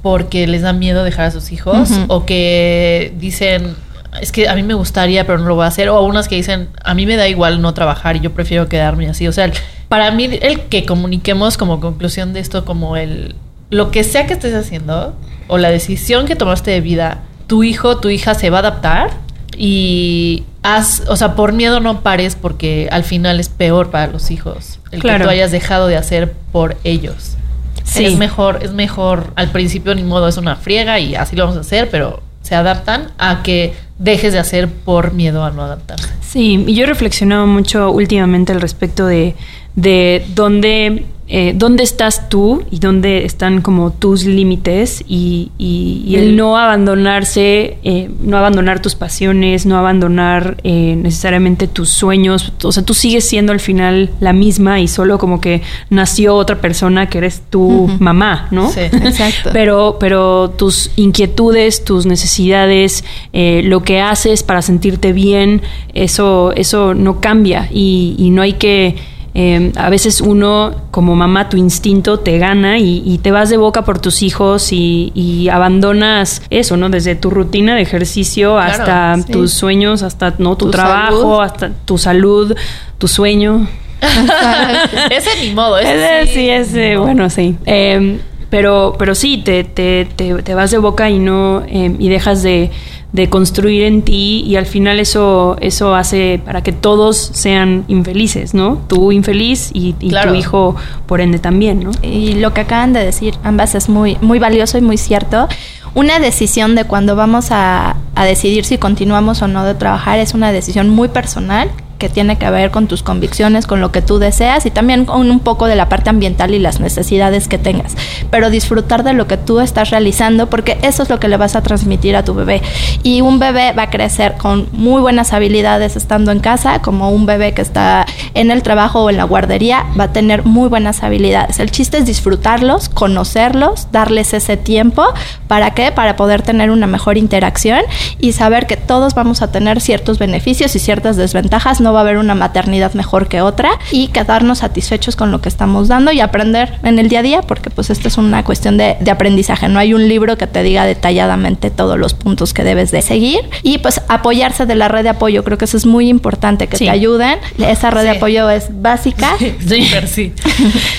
porque 0.02 0.46
les 0.46 0.62
da 0.62 0.72
miedo 0.72 1.02
dejar 1.02 1.26
a 1.26 1.30
sus 1.32 1.50
hijos 1.50 1.90
o 2.06 2.24
que 2.24 3.12
dicen, 3.18 3.74
es 4.20 4.32
que 4.32 4.48
a 4.48 4.54
mí 4.54 4.62
me 4.62 4.74
gustaría, 4.74 5.26
pero 5.26 5.38
no 5.38 5.46
lo 5.46 5.54
voy 5.56 5.64
a 5.64 5.68
hacer. 5.68 5.88
O 5.88 6.02
unas 6.02 6.28
que 6.28 6.36
dicen, 6.36 6.68
a 6.84 6.94
mí 6.94 7.06
me 7.06 7.16
da 7.16 7.28
igual 7.28 7.60
no 7.60 7.74
trabajar 7.74 8.16
y 8.16 8.20
yo 8.20 8.32
prefiero 8.32 8.68
quedarme 8.68 9.08
así. 9.08 9.26
O 9.28 9.32
sea, 9.32 9.50
para 9.88 10.10
mí 10.10 10.28
el 10.42 10.60
que 10.62 10.84
comuniquemos 10.84 11.56
como 11.56 11.80
conclusión 11.80 12.32
de 12.32 12.40
esto, 12.40 12.64
como 12.64 12.96
el, 12.96 13.34
lo 13.70 13.90
que 13.90 14.04
sea 14.04 14.26
que 14.26 14.34
estés 14.34 14.54
haciendo 14.54 15.14
o 15.48 15.58
la 15.58 15.70
decisión 15.70 16.26
que 16.26 16.36
tomaste 16.36 16.70
de 16.70 16.80
vida, 16.80 17.18
tu 17.46 17.62
hijo, 17.62 17.98
tu 17.98 18.08
hija 18.10 18.34
se 18.34 18.50
va 18.50 18.58
a 18.58 18.60
adaptar 18.60 19.10
y 19.56 20.44
haz, 20.62 21.04
o 21.08 21.16
sea, 21.16 21.34
por 21.34 21.52
miedo 21.52 21.80
no 21.80 22.00
pares 22.00 22.36
porque 22.36 22.88
al 22.90 23.04
final 23.04 23.40
es 23.40 23.48
peor 23.48 23.90
para 23.90 24.08
los 24.08 24.30
hijos 24.30 24.80
el 24.90 25.00
Claro. 25.00 25.18
que 25.18 25.24
tú 25.24 25.30
hayas 25.30 25.50
dejado 25.50 25.86
de 25.86 25.96
hacer 25.96 26.32
por 26.52 26.76
ellos. 26.84 27.36
Sí. 27.84 28.04
Es 28.04 28.16
mejor, 28.16 28.60
es 28.62 28.72
mejor, 28.72 29.32
al 29.36 29.50
principio 29.50 29.94
ni 29.94 30.02
modo 30.02 30.26
es 30.28 30.36
una 30.36 30.56
friega 30.56 30.98
y 30.98 31.14
así 31.14 31.36
lo 31.36 31.44
vamos 31.44 31.56
a 31.56 31.60
hacer, 31.60 31.88
pero 31.88 32.20
se 32.42 32.54
adaptan 32.54 33.12
a 33.18 33.42
que 33.42 33.74
dejes 33.98 34.32
de 34.32 34.38
hacer 34.38 34.68
por 34.68 35.12
miedo 35.12 35.44
a 35.44 35.50
no 35.50 35.62
adaptarse. 35.62 36.08
Sí, 36.20 36.64
y 36.66 36.74
yo 36.74 36.84
he 36.84 36.86
reflexionado 36.86 37.46
mucho 37.46 37.90
últimamente 37.90 38.52
al 38.52 38.60
respecto 38.60 39.06
de, 39.06 39.34
de 39.74 40.24
dónde, 40.34 41.06
eh, 41.28 41.54
dónde 41.56 41.82
estás 41.82 42.28
tú 42.28 42.62
y 42.70 42.78
dónde 42.78 43.24
están 43.24 43.60
como 43.60 43.90
tus 43.92 44.24
límites 44.24 45.02
y, 45.08 45.50
y- 45.58 46.04
y 46.06 46.14
el 46.16 46.36
no 46.36 46.56
abandonarse, 46.56 47.78
eh, 47.82 48.10
no 48.20 48.36
abandonar 48.36 48.80
tus 48.80 48.94
pasiones, 48.94 49.66
no 49.66 49.76
abandonar 49.76 50.56
eh, 50.62 50.96
necesariamente 50.96 51.66
tus 51.66 51.90
sueños. 51.90 52.52
O 52.62 52.70
sea, 52.72 52.84
tú 52.84 52.94
sigues 52.94 53.28
siendo 53.28 53.52
al 53.52 53.60
final 53.60 54.10
la 54.20 54.32
misma 54.32 54.80
y 54.80 54.88
solo 54.88 55.18
como 55.18 55.40
que 55.40 55.62
nació 55.90 56.34
otra 56.36 56.60
persona 56.60 57.08
que 57.08 57.18
eres 57.18 57.42
tu 57.50 57.88
mamá, 57.98 58.48
¿no? 58.50 58.70
Sí. 58.70 58.80
Exacto. 58.80 59.50
Pero, 59.52 59.96
pero 59.98 60.50
tus 60.50 60.90
inquietudes, 60.96 61.84
tus 61.84 62.06
necesidades, 62.06 63.04
eh, 63.32 63.62
lo 63.64 63.82
que 63.82 64.00
haces 64.00 64.42
para 64.42 64.62
sentirte 64.62 65.12
bien, 65.12 65.62
eso, 65.94 66.52
eso 66.54 66.94
no 66.94 67.20
cambia 67.20 67.68
y, 67.72 68.14
y 68.18 68.30
no 68.30 68.42
hay 68.42 68.52
que... 68.54 68.94
eh, 69.38 69.70
a 69.76 69.90
veces 69.90 70.22
uno, 70.22 70.74
como 70.90 71.14
mamá, 71.14 71.50
tu 71.50 71.58
instinto 71.58 72.18
te 72.20 72.38
gana 72.38 72.78
y, 72.78 73.02
y 73.04 73.18
te 73.18 73.30
vas 73.30 73.50
de 73.50 73.58
boca 73.58 73.84
por 73.84 73.98
tus 73.98 74.22
hijos 74.22 74.72
y, 74.72 75.12
y 75.14 75.50
abandonas 75.50 76.40
eso, 76.48 76.78
¿no? 76.78 76.88
Desde 76.88 77.16
tu 77.16 77.28
rutina 77.28 77.74
de 77.76 77.82
ejercicio 77.82 78.54
Claro, 78.54 78.72
hasta 78.72 79.16
sí. 79.26 79.32
tus 79.32 79.52
sueños, 79.52 80.02
hasta 80.02 80.34
no 80.38 80.56
tu, 80.56 80.64
Tu 80.66 80.70
trabajo, 80.70 81.20
salud. 81.20 81.40
hasta 81.42 81.70
tu 81.84 81.98
salud, 81.98 82.56
tu 82.96 83.08
sueño. 83.08 83.68
ese 85.10 85.30
ni 85.42 85.54
modo, 85.54 85.78
ese 85.78 86.22
Ese 86.22 86.32
sí, 86.32 86.48
ese, 86.50 86.96
bueno, 86.96 87.28
sí. 87.28 87.56
Eh, 87.66 88.18
pero, 88.48 88.94
pero 88.98 89.14
sí, 89.14 89.38
te, 89.44 89.64
te, 89.64 90.06
te, 90.16 90.34
te 90.42 90.54
vas 90.54 90.70
de 90.70 90.78
boca 90.78 91.10
y 91.10 91.18
no, 91.18 91.62
eh, 91.68 91.94
y 91.98 92.08
dejas 92.08 92.42
de, 92.42 92.70
de 93.16 93.28
construir 93.30 93.82
en 93.84 94.02
ti, 94.02 94.44
y 94.46 94.56
al 94.56 94.66
final 94.66 95.00
eso, 95.00 95.56
eso 95.60 95.94
hace 95.94 96.38
para 96.44 96.62
que 96.62 96.72
todos 96.72 97.16
sean 97.16 97.84
infelices, 97.88 98.52
¿no? 98.52 98.78
Tú 98.88 99.10
infeliz 99.10 99.70
y, 99.72 99.94
y 100.00 100.10
Claro. 100.10 100.32
tu 100.32 100.36
hijo, 100.38 100.76
por 101.06 101.20
ende, 101.22 101.38
también, 101.38 101.82
¿no? 101.82 101.90
Y 102.02 102.34
lo 102.34 102.52
que 102.52 102.60
acaban 102.60 102.92
de 102.92 103.02
decir 103.02 103.34
ambas 103.42 103.74
es 103.74 103.88
muy, 103.88 104.18
muy 104.20 104.38
valioso 104.38 104.76
y 104.76 104.82
muy 104.82 104.98
cierto. 104.98 105.48
Una 105.94 106.18
decisión 106.18 106.74
de 106.74 106.84
cuando 106.84 107.16
vamos 107.16 107.50
a, 107.52 107.96
a 108.14 108.24
decidir 108.26 108.66
si 108.66 108.76
continuamos 108.76 109.40
o 109.40 109.48
no 109.48 109.64
de 109.64 109.74
trabajar 109.74 110.18
es 110.18 110.34
una 110.34 110.52
decisión 110.52 110.90
muy 110.90 111.08
personal 111.08 111.70
que 111.98 112.08
tiene 112.08 112.36
que 112.36 112.50
ver 112.50 112.70
con 112.70 112.86
tus 112.86 113.02
convicciones, 113.02 113.66
con 113.66 113.80
lo 113.80 113.92
que 113.92 114.02
tú 114.02 114.18
deseas 114.18 114.66
y 114.66 114.70
también 114.70 115.04
con 115.04 115.30
un 115.30 115.40
poco 115.40 115.66
de 115.66 115.76
la 115.76 115.88
parte 115.88 116.10
ambiental 116.10 116.54
y 116.54 116.58
las 116.58 116.80
necesidades 116.80 117.48
que 117.48 117.58
tengas. 117.58 117.94
Pero 118.30 118.50
disfrutar 118.50 119.02
de 119.02 119.12
lo 119.12 119.26
que 119.26 119.36
tú 119.36 119.60
estás 119.60 119.90
realizando 119.90 120.48
porque 120.48 120.78
eso 120.82 121.02
es 121.02 121.10
lo 121.10 121.18
que 121.18 121.28
le 121.28 121.36
vas 121.36 121.56
a 121.56 121.62
transmitir 121.62 122.16
a 122.16 122.24
tu 122.24 122.34
bebé. 122.34 122.62
Y 123.02 123.20
un 123.20 123.38
bebé 123.38 123.72
va 123.72 123.84
a 123.84 123.90
crecer 123.90 124.34
con 124.36 124.68
muy 124.72 125.00
buenas 125.00 125.32
habilidades 125.32 125.96
estando 125.96 126.32
en 126.32 126.40
casa, 126.40 126.80
como 126.82 127.10
un 127.10 127.26
bebé 127.26 127.54
que 127.54 127.62
está 127.62 128.06
en 128.34 128.50
el 128.50 128.62
trabajo 128.62 129.04
o 129.04 129.10
en 129.10 129.16
la 129.16 129.24
guardería, 129.24 129.86
va 129.98 130.04
a 130.04 130.12
tener 130.12 130.44
muy 130.44 130.68
buenas 130.68 131.02
habilidades. 131.02 131.58
El 131.60 131.70
chiste 131.70 131.98
es 131.98 132.06
disfrutarlos, 132.06 132.88
conocerlos, 132.88 133.88
darles 133.92 134.34
ese 134.34 134.56
tiempo. 134.56 135.04
¿Para 135.48 135.72
qué? 135.72 135.92
Para 135.92 136.16
poder 136.16 136.42
tener 136.42 136.70
una 136.70 136.86
mejor 136.86 137.16
interacción 137.16 137.80
y 138.18 138.32
saber 138.32 138.66
que 138.66 138.76
todos 138.76 139.14
vamos 139.14 139.42
a 139.42 139.50
tener 139.50 139.80
ciertos 139.80 140.18
beneficios 140.18 140.74
y 140.76 140.78
ciertas 140.78 141.16
desventajas. 141.16 141.80
No 141.86 141.92
va 141.92 142.00
a 142.00 142.02
haber 142.02 142.18
una 142.18 142.34
maternidad 142.34 142.94
mejor 142.94 143.28
que 143.28 143.40
otra 143.42 143.70
y 143.92 144.08
quedarnos 144.08 144.58
satisfechos 144.58 145.14
con 145.14 145.30
lo 145.30 145.40
que 145.40 145.48
estamos 145.48 145.86
dando 145.86 146.10
y 146.10 146.18
aprender 146.20 146.72
en 146.82 146.98
el 146.98 147.08
día 147.08 147.20
a 147.20 147.22
día, 147.22 147.42
porque 147.42 147.70
pues 147.70 147.90
esta 147.90 148.08
es 148.08 148.18
una 148.18 148.42
cuestión 148.42 148.76
de, 148.76 148.96
de 148.98 149.10
aprendizaje. 149.12 149.68
No 149.68 149.78
hay 149.78 149.94
un 149.94 150.08
libro 150.08 150.36
que 150.36 150.48
te 150.48 150.64
diga 150.64 150.84
detalladamente 150.84 151.70
todos 151.70 151.96
los 151.96 152.12
puntos 152.14 152.52
que 152.52 152.64
debes 152.64 152.90
de 152.90 153.02
seguir 153.02 153.48
y 153.62 153.78
pues 153.78 154.00
apoyarse 154.08 154.66
de 154.66 154.74
la 154.74 154.88
red 154.88 155.04
de 155.04 155.10
apoyo. 155.10 155.44
Creo 155.44 155.58
que 155.58 155.66
eso 155.66 155.76
es 155.76 155.86
muy 155.86 156.08
importante, 156.08 156.66
que 156.66 156.76
Sí. 156.76 156.86
te 156.86 156.90
ayuden. 156.90 157.38
Esa 157.58 157.90
red 157.92 158.02
de 158.02 158.10
apoyo 158.10 158.50
es 158.50 158.66
básica. 158.82 159.36
Sí, 159.38 159.54
pero 159.92 160.08
sí. 160.08 160.32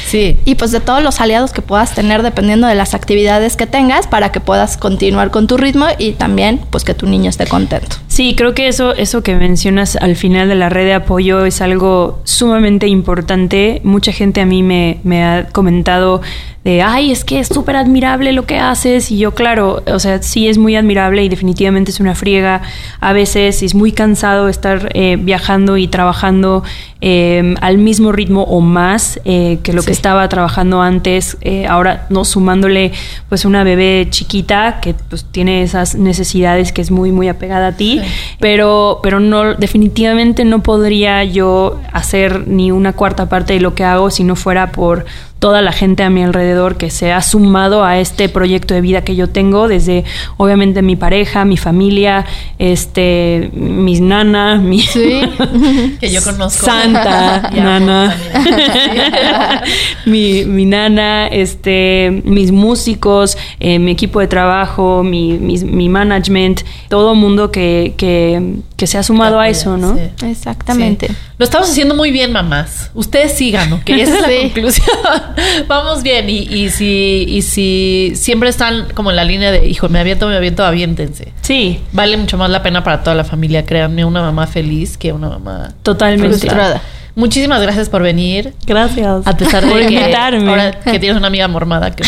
Sí. 0.08 0.38
Y 0.45 0.56
pues 0.56 0.71
de 0.71 0.80
todos 0.80 1.04
los 1.04 1.19
aliados 1.19 1.52
que 1.52 1.62
puedas 1.62 1.93
tener 1.95 2.23
dependiendo 2.23 2.65
de 2.67 2.76
las 2.76 2.93
actividades 2.93 3.58
que 3.58 3.65
tengas 3.67 4.08
para 4.08 4.32
que 4.32 4.39
puedas 4.39 4.78
continuar 4.78 5.32
con 5.32 5.47
tu 5.47 5.58
ritmo 5.58 5.88
y 5.97 6.13
también 6.13 6.62
pues 6.69 6.86
que 6.86 6.93
tu 6.93 7.08
niño 7.08 7.30
esté 7.30 7.45
contento. 7.45 7.97
Sí, 8.17 8.34
creo 8.36 8.56
que 8.56 8.67
eso, 8.67 8.95
eso 8.95 9.21
que 9.21 9.36
mencionas 9.36 9.95
al 9.95 10.15
final 10.15 10.49
de 10.49 10.56
la 10.56 10.69
red 10.69 10.86
de 10.86 10.95
apoyo 10.95 11.45
es 11.45 11.62
algo 11.62 12.19
sumamente 12.23 12.88
importante. 12.88 13.80
Mucha 13.84 14.12
gente 14.12 14.41
a 14.41 14.45
mí 14.47 14.63
me, 14.63 14.99
me 15.03 15.23
ha 15.23 15.49
comentado 15.49 16.23
de, 16.67 16.82
ay, 16.82 17.13
es 17.13 17.23
que 17.23 17.39
es 17.39 17.47
súper 17.47 17.77
admirable 17.77 18.34
lo 18.34 18.45
que 18.45 18.60
haces. 18.60 19.10
Y 19.10 19.17
yo, 19.17 19.34
claro, 19.34 19.82
o 19.88 19.99
sea, 19.99 20.21
sí 20.21 20.49
es 20.49 20.58
muy 20.58 20.75
admirable 20.75 21.23
y 21.23 21.30
definitivamente 21.30 21.91
es 21.91 22.01
una 22.01 22.13
friega 22.13 22.62
a 22.99 23.13
veces. 23.13 23.63
Es 23.63 23.73
muy 23.73 23.93
cansado 23.93 24.49
estar 24.49 24.89
eh, 24.93 25.15
viajando 25.17 25.77
y 25.77 25.88
trabajando 25.88 26.63
eh, 26.99 27.56
al 27.62 27.77
mismo 27.77 28.12
ritmo 28.12 28.43
o 28.43 28.60
más 28.60 29.21
eh, 29.23 29.60
que 29.63 29.71
lo 29.71 29.82
que 29.82 29.93
estaba 29.93 30.27
trabajando 30.27 30.82
antes. 30.82 31.38
Ahora, 31.69 32.06
no 32.10 32.25
sumándole 32.25 32.91
pues 33.30 33.45
una 33.45 33.63
bebé 33.63 34.08
chiquita 34.10 34.80
que 34.82 34.93
pues 34.93 35.23
tiene 35.23 35.63
esas 35.63 35.95
necesidades 35.95 36.73
que 36.73 36.82
es 36.82 36.91
muy, 36.91 37.13
muy 37.13 37.30
apegada 37.30 37.67
a 37.67 37.77
ti. 37.77 38.01
Sí. 38.03 38.36
Pero, 38.41 38.99
pero 39.01 39.21
no, 39.21 39.53
definitivamente 39.53 40.43
no 40.43 40.62
podría 40.63 41.23
yo 41.23 41.80
hacer 41.93 42.45
ni 42.45 42.71
una 42.71 42.91
cuarta 42.91 43.30
parte 43.30 43.53
de 43.53 43.62
lo 43.62 43.73
que 43.73 43.86
hago 43.86 44.10
si 44.10 44.25
no 44.25 44.36
fuera 44.36 44.73
por 44.73 45.06
toda 45.39 45.62
la 45.62 45.71
gente 45.71 46.04
a 46.04 46.10
mi 46.10 46.23
alrededor 46.23 46.78
que 46.78 46.89
se 46.89 47.12
ha 47.12 47.21
sumado 47.21 47.84
a 47.84 48.00
este 48.00 48.30
proyecto 48.30 48.73
de 48.73 48.82
vida 48.82 49.04
que 49.04 49.15
yo 49.15 49.30
tengo, 49.30 49.67
desde 49.67 50.04
obviamente 50.38 50.82
mi 50.82 50.95
pareja, 50.95 51.45
mi 51.45 51.58
familia, 51.58 52.26
este, 52.58 53.52
mis 53.54 54.02
nanas, 54.02 54.62
mi 54.62 54.84
que 56.00 56.10
yo 56.12 56.23
conozco. 56.23 56.65
Santa, 56.65 57.50
nana, 57.56 58.15
mi, 60.06 60.45
mi, 60.45 60.65
nana, 60.65 61.28
este, 61.28 62.21
mis 62.26 62.52
músicos, 62.52 63.38
eh, 63.60 63.80
mi 63.80 63.91
equipo 63.91 64.19
de 64.19 64.28
trabajo, 64.28 65.04
mi, 65.04 65.38
mi, 65.38 65.89
management, 65.89 66.62
todo 66.89 67.15
mundo 67.15 67.52
que, 67.52 67.93
que, 67.97 68.77
que 68.78 68.86
se 68.86 69.00
ha 69.00 69.04
sumado 69.04 69.40
a 69.40 69.50
eso, 69.50 69.76
¿no? 69.76 69.98
Exactamente. 70.24 71.10
Lo 71.40 71.44
estamos 71.44 71.68
haciendo 71.68 71.96
muy 71.96 72.12
bien, 72.12 72.32
mamás. 72.32 72.92
Ustedes 72.94 73.34
sigan, 73.34 73.74
¿ok? 73.74 73.90
Esa 73.90 74.16
es 74.16 74.22
la 74.22 74.42
conclusión. 74.44 74.98
Vamos 75.68 76.04
bien. 76.04 76.30
Y, 76.30 76.44
y, 76.44 76.70
si, 76.70 77.26
y 77.28 77.42
si 77.42 78.13
siempre 78.16 78.50
están 78.50 78.88
como 78.94 79.10
en 79.10 79.16
la 79.16 79.24
línea 79.24 79.52
de, 79.52 79.68
hijo, 79.68 79.90
me 79.90 80.00
aviento, 80.00 80.28
me 80.28 80.36
aviento, 80.36 80.63
aviéntense. 80.63 81.34
Sí. 81.42 81.82
Vale 81.92 82.18
mucho 82.18 82.38
más 82.38 82.52
la 82.52 82.62
pena 82.62 82.84
para 82.84 83.02
toda 83.02 83.16
la 83.16 83.24
familia, 83.24 83.66
créanme, 83.66 84.06
una 84.06 84.22
mamá 84.22 84.46
feliz 84.46 84.96
que 84.96 85.12
una 85.12 85.30
mamá 85.30 85.74
totalmente 85.82 86.38
frustrada. 86.38 86.80
Muchísimas 87.17 87.60
gracias 87.63 87.89
por 87.89 88.03
venir. 88.03 88.53
Gracias. 88.67 89.25
A 89.25 89.36
pesar 89.36 89.65
de 89.65 89.71
por 89.71 89.80
que, 89.80 89.91
invitarme. 89.91 90.47
Ahora 90.51 90.80
que 90.80 90.99
tienes 90.99 91.17
una 91.17 91.25
amiga 91.25 91.47
mormada 91.47 91.95
que 91.95 92.03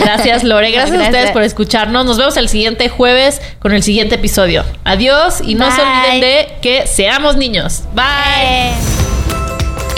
Gracias, 0.00 0.42
Lore. 0.42 0.72
Gracias, 0.72 0.98
a 0.98 1.02
ustedes 1.04 1.30
por 1.30 1.44
escucharnos. 1.44 2.04
Nos 2.04 2.18
vemos 2.18 2.36
el 2.36 2.48
siguiente 2.48 2.88
jueves 2.88 3.40
con 3.60 3.72
el 3.72 3.84
siguiente 3.84 4.16
episodio. 4.16 4.64
Adiós 4.82 5.40
y 5.40 5.54
no 5.54 5.70
se 5.70 5.80
olviden 5.80 6.20
de 6.20 6.48
que 6.60 6.84
seamos 6.88 7.36
niños. 7.36 7.84
Bye. 7.94 8.04
Eh. 8.42 8.72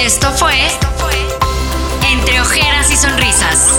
Esto 0.05 0.31
fue 0.33 0.53
Entre 2.13 2.39
Ojeras 2.39 2.91
y 2.93 2.97
Sonrisas 2.97 3.79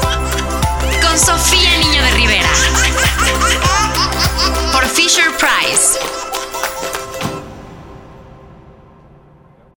con 1.08 1.20
Sofía 1.20 1.78
Niño 1.78 2.02
de 2.02 2.12
Rivera 2.16 2.50
por 4.74 4.88
Fisher 4.88 5.28
Price. 5.38 6.27